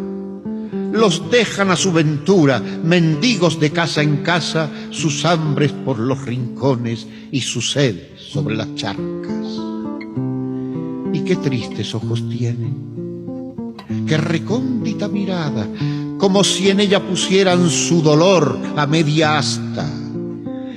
[0.94, 7.06] los dejan a su ventura, mendigos de casa en casa, sus hambres por los rincones
[7.32, 9.75] y su sed sobre las charcas.
[11.16, 13.74] Y qué tristes ojos tienen,
[14.06, 15.66] qué recóndita mirada,
[16.18, 19.90] como si en ella pusieran su dolor a media asta.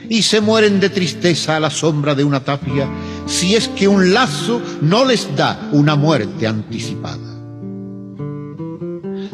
[0.08, 2.88] Y se mueren de tristeza a la sombra de una tapia,
[3.26, 7.18] si es que un lazo no les da una muerte anticipada.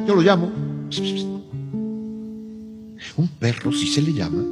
[0.06, 0.50] Yo lo llamo
[3.16, 4.42] un perro, si se le llama,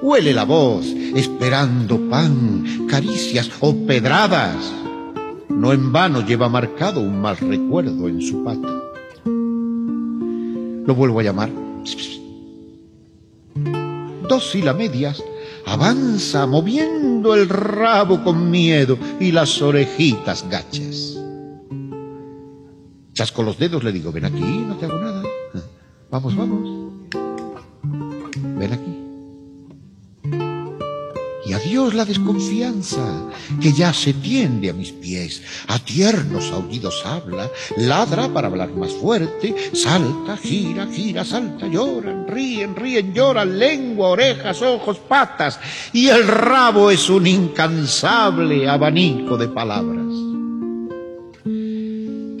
[0.00, 4.72] huele la voz, esperando pan, caricias o pedradas.
[5.48, 8.68] No en vano lleva marcado un mal recuerdo en su pata.
[10.86, 11.50] Lo vuelvo a llamar.
[14.28, 15.22] Dos y la medias
[15.66, 21.18] avanza moviendo el rabo con miedo y las orejitas gachas.
[23.12, 25.22] Chasco los dedos, le digo, ven aquí, no te hago nada.
[26.10, 26.92] Vamos, vamos.
[28.58, 28.93] Ven aquí.
[31.54, 33.30] Adiós la desconfianza
[33.60, 35.42] que ya se tiende a mis pies.
[35.68, 42.74] A tiernos aullidos habla, ladra para hablar más fuerte, salta, gira, gira, salta, lloran, ríen,
[42.74, 45.60] ríen, lloran, lengua, orejas, ojos, patas,
[45.92, 50.04] y el rabo es un incansable abanico de palabras.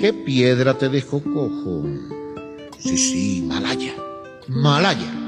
[0.00, 1.84] ¿Qué piedra te dejó cojo?
[2.78, 3.94] Sí, sí, Malaya,
[4.48, 5.23] Malaya.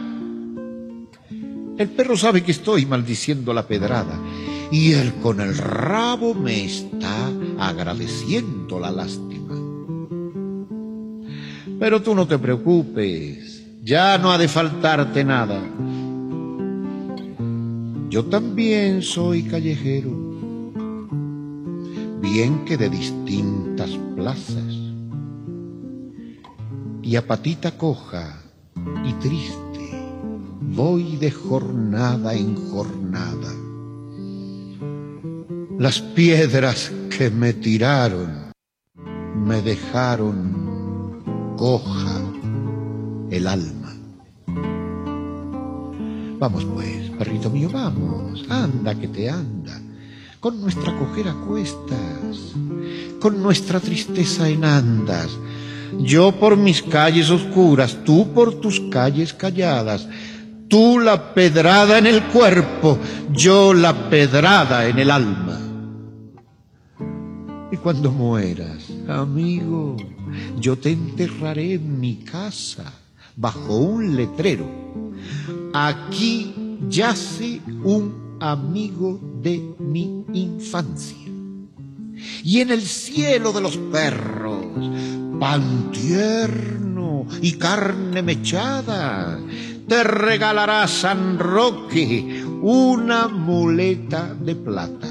[1.79, 4.18] El perro sabe que estoy maldiciendo la pedrada
[4.70, 9.55] y él con el rabo me está agradeciendo la lástima.
[11.79, 15.61] Pero tú no te preocupes, ya no ha de faltarte nada.
[18.09, 20.11] Yo también soy callejero,
[22.22, 24.74] bien que de distintas plazas.
[27.03, 28.43] Y a patita coja
[29.05, 29.66] y triste
[30.61, 33.53] voy de jornada en jornada.
[35.79, 38.53] Las piedras que me tiraron
[39.35, 41.25] me dejaron
[41.57, 42.21] coja
[43.31, 43.95] el alma.
[46.39, 49.81] Vamos pues, perrito mío, vamos, anda que te anda,
[50.39, 52.55] con nuestra cojera cuestas,
[53.21, 55.31] con nuestra tristeza en andas,
[55.99, 60.07] yo por mis calles oscuras, tú por tus calles calladas,
[60.69, 62.99] Tú la pedrada en el cuerpo,
[63.33, 65.61] yo la pedrada en el alma.
[67.71, 69.97] Y cuando mueras, amigo,
[70.59, 72.93] yo te enterraré en mi casa,
[73.37, 74.67] bajo un letrero.
[75.73, 76.55] Aquí
[76.89, 81.17] yace un amigo de mi infancia.
[82.43, 84.64] Y en el cielo de los perros,
[85.39, 89.39] pan tierno y carne mechada,
[89.89, 95.09] te regalará San Roque una muleta de plata.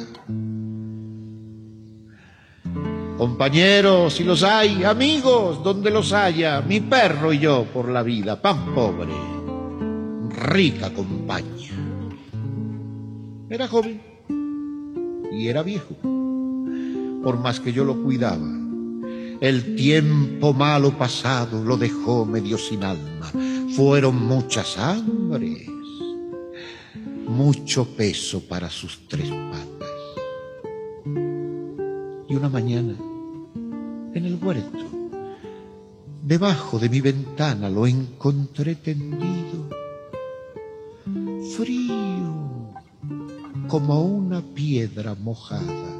[3.17, 8.41] Compañeros, si los hay, amigos, donde los haya, mi perro y yo por la vida,
[8.41, 9.13] pan pobre,
[10.30, 11.71] rica compañía.
[13.49, 14.01] Era joven
[15.32, 15.95] y era viejo,
[17.23, 18.49] por más que yo lo cuidaba.
[19.39, 23.32] El tiempo malo pasado lo dejó medio sin alma
[23.70, 25.68] fueron muchas hambres,
[27.28, 29.89] mucho peso para sus tres patas.
[32.28, 32.95] Y una mañana,
[34.13, 34.86] en el huerto,
[36.24, 39.70] debajo de mi ventana lo encontré tendido,
[41.55, 42.74] frío
[43.68, 45.91] como una piedra mojada,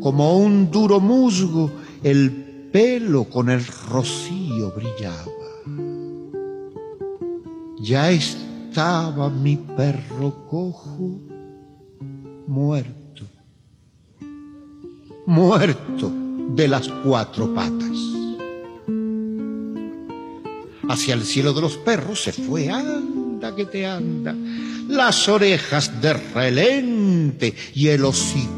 [0.00, 1.70] como un duro musgo,
[2.02, 5.47] el pelo con el rocío brillaba
[7.88, 11.18] ya estaba mi perro cojo
[12.46, 13.24] muerto,
[15.24, 16.12] muerto
[16.54, 17.98] de las cuatro patas.
[20.90, 24.34] Hacia el cielo de los perros se fue, anda que te anda,
[24.88, 28.57] las orejas de relente y el hociquito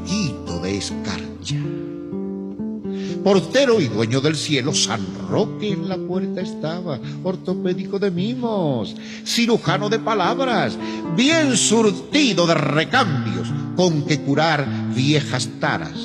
[3.30, 9.88] portero y dueño del cielo, San Roque en la puerta estaba, ortopédico de mimos, cirujano
[9.88, 10.76] de palabras,
[11.16, 14.66] bien surtido de recambios con que curar
[14.96, 15.96] viejas taras.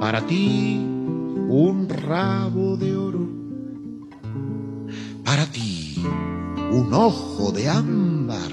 [0.00, 3.28] Para ti, un rabo de oro,
[5.22, 6.02] para ti,
[6.72, 8.52] un ojo de ámbar,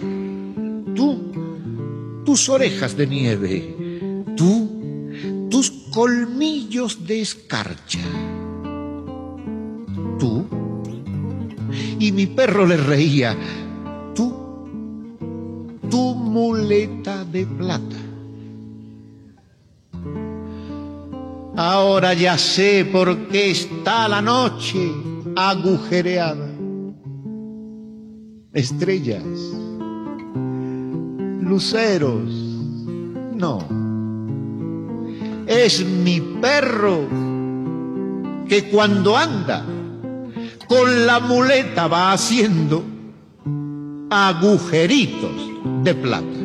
[0.94, 1.32] tú,
[2.26, 4.70] tus orejas de nieve, tú,
[5.50, 8.00] tus colmillos de escarcha.
[10.18, 10.44] Tú.
[12.00, 13.38] Y mi perro le reía.
[14.16, 14.34] Tú.
[15.92, 17.96] Tu muleta de plata.
[21.56, 24.92] Ahora ya sé por qué está la noche
[25.36, 26.50] agujereada.
[28.52, 29.24] Estrellas,
[31.40, 32.34] luceros,
[33.36, 33.83] no
[35.48, 37.08] es mi perro
[38.48, 39.66] que cuando anda
[40.68, 42.84] con la muleta va haciendo
[44.10, 45.32] agujeritos
[45.84, 46.40] de plata.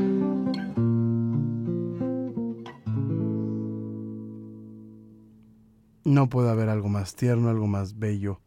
[6.05, 8.41] No puede haber algo más tierno, algo más bello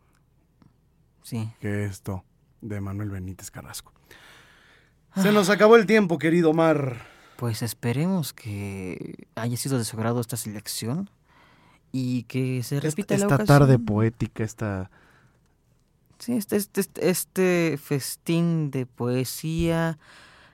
[1.22, 1.49] Sí.
[1.60, 2.24] que esto
[2.62, 3.93] de Manuel Benítez Carrasco.
[5.22, 7.11] Se nos acabó el tiempo, querido Omar.
[7.42, 11.10] Pues esperemos que haya sido de su agrado esta selección
[11.92, 13.48] y que se repita la esta ocasión.
[13.48, 14.92] tarde poética, esta...
[16.20, 19.98] Sí, este, este, este- este festín de poesía,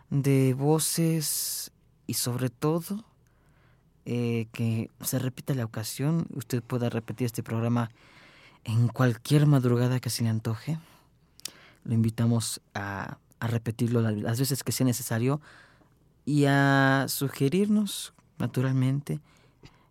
[0.09, 1.73] de voces
[2.07, 3.03] y sobre todo
[4.05, 6.25] eh, que se repita la ocasión.
[6.35, 7.91] Usted pueda repetir este programa
[8.63, 10.79] en cualquier madrugada que se le antoje.
[11.83, 15.41] Lo invitamos a, a repetirlo la- las veces que sea necesario
[16.27, 19.21] y a sugerirnos, naturalmente,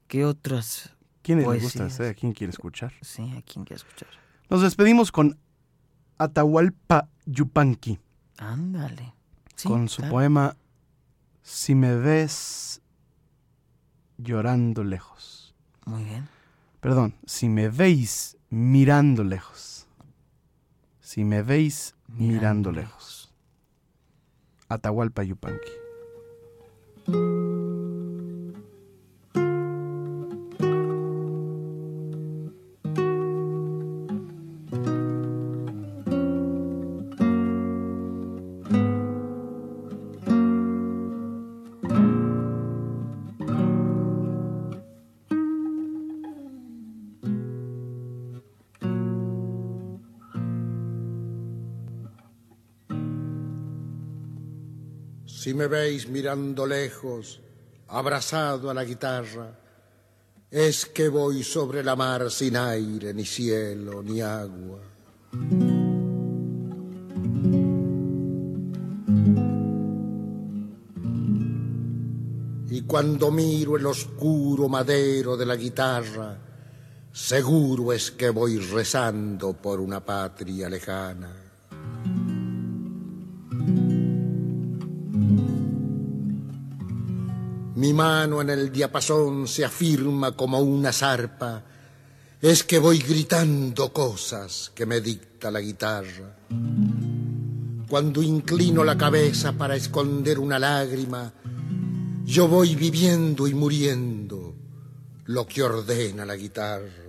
[0.06, 0.94] que otras...
[1.22, 1.84] ¿Quién le gusta?
[1.88, 2.92] poesías- ¿A quién quiere escuchar?
[3.00, 4.08] Sí, a quien quiera escuchar.
[4.50, 5.38] Nos despedimos con
[6.18, 7.98] Atahualpa Yupanqui,
[8.36, 9.14] Ándale.
[9.54, 10.12] Sí, con su claro.
[10.12, 10.56] poema
[11.42, 12.82] Si me ves
[14.18, 15.54] llorando lejos.
[15.86, 16.28] Muy bien.
[16.80, 19.86] Perdón, si me veis mirando lejos.
[21.00, 23.32] Si me veis mirando, Mirando lejos.
[24.68, 25.70] Atahualpa Yupanqui.
[27.08, 27.85] Música
[55.46, 57.40] Si me veis mirando lejos,
[57.86, 59.56] abrazado a la guitarra,
[60.50, 64.80] es que voy sobre la mar sin aire, ni cielo, ni agua.
[72.68, 76.36] Y cuando miro el oscuro madero de la guitarra,
[77.12, 81.45] seguro es que voy rezando por una patria lejana.
[87.96, 91.64] Mano en el diapasón se afirma como una zarpa.
[92.40, 96.36] Es que voy gritando cosas que me dicta la guitarra.
[97.88, 101.32] Cuando inclino la cabeza para esconder una lágrima,
[102.24, 104.54] yo voy viviendo y muriendo
[105.24, 107.05] lo que ordena la guitarra.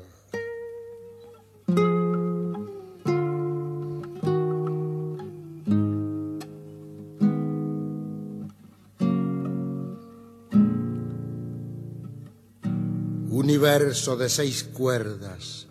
[13.87, 15.65] Universo de seis cuerdas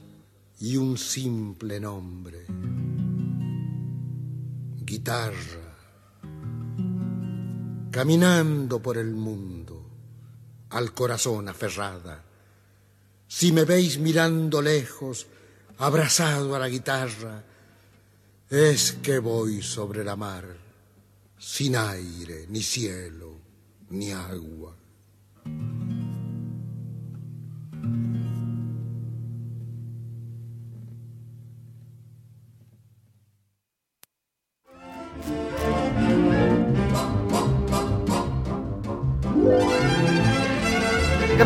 [0.61, 2.47] y un simple nombre.
[4.81, 5.77] Guitarra.
[7.91, 9.85] Caminando por el mundo,
[10.71, 12.25] al corazón aferrada.
[13.29, 15.27] Si me veis mirando lejos,
[15.77, 17.45] abrazado a la guitarra,
[18.49, 20.57] es que voy sobre la mar,
[21.39, 23.35] sin aire, ni cielo,
[23.91, 24.75] ni agua.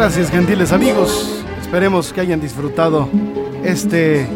[0.01, 1.45] Gracias, gentiles amigos.
[1.61, 3.07] Esperemos que hayan disfrutado
[3.63, 4.27] este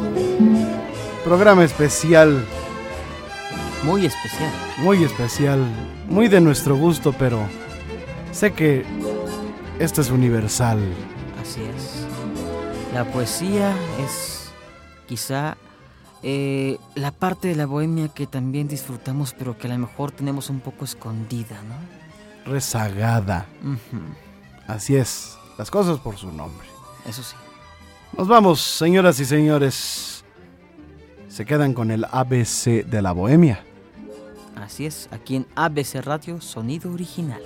[1.25, 2.45] programa especial,
[3.83, 4.51] Muy especial.
[4.83, 5.65] muy especial,
[6.07, 7.49] muy de nuestro gusto, pero
[8.31, 8.85] sé que
[9.79, 10.81] esto es universal.
[11.41, 12.05] Así es.
[12.93, 14.53] La poesía es
[15.07, 15.57] quizá
[16.23, 20.51] eh, la parte de la bohemia que también disfrutamos, pero que a lo mejor tenemos
[20.51, 22.53] un poco escondida, ¿no?
[22.53, 23.47] Rezagada.
[24.69, 26.67] Así es, las cosas por su nombre.
[27.07, 27.37] Eso sí.
[28.17, 30.25] Nos vamos, señoras y señores.
[31.29, 33.65] Se quedan con el ABC de la bohemia.
[34.57, 35.09] Así es.
[35.11, 37.43] Aquí en ABC Radio, sonido original.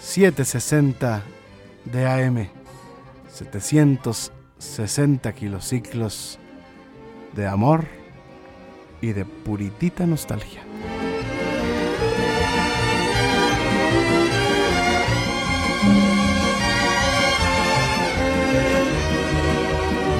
[0.00, 1.22] 760
[1.84, 2.48] de AM,
[3.32, 6.38] 760 kilociclos
[7.34, 7.86] de amor
[9.00, 10.62] y de puritita nostalgia.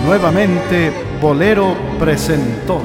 [0.08, 0.90] Nuevamente,
[1.20, 2.80] Bolero presentó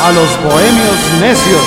[0.00, 1.62] a los bohemios necios.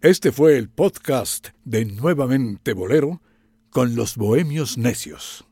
[0.00, 3.20] Este fue el podcast de Nuevamente Bolero
[3.68, 5.44] con los Bohemios Necios.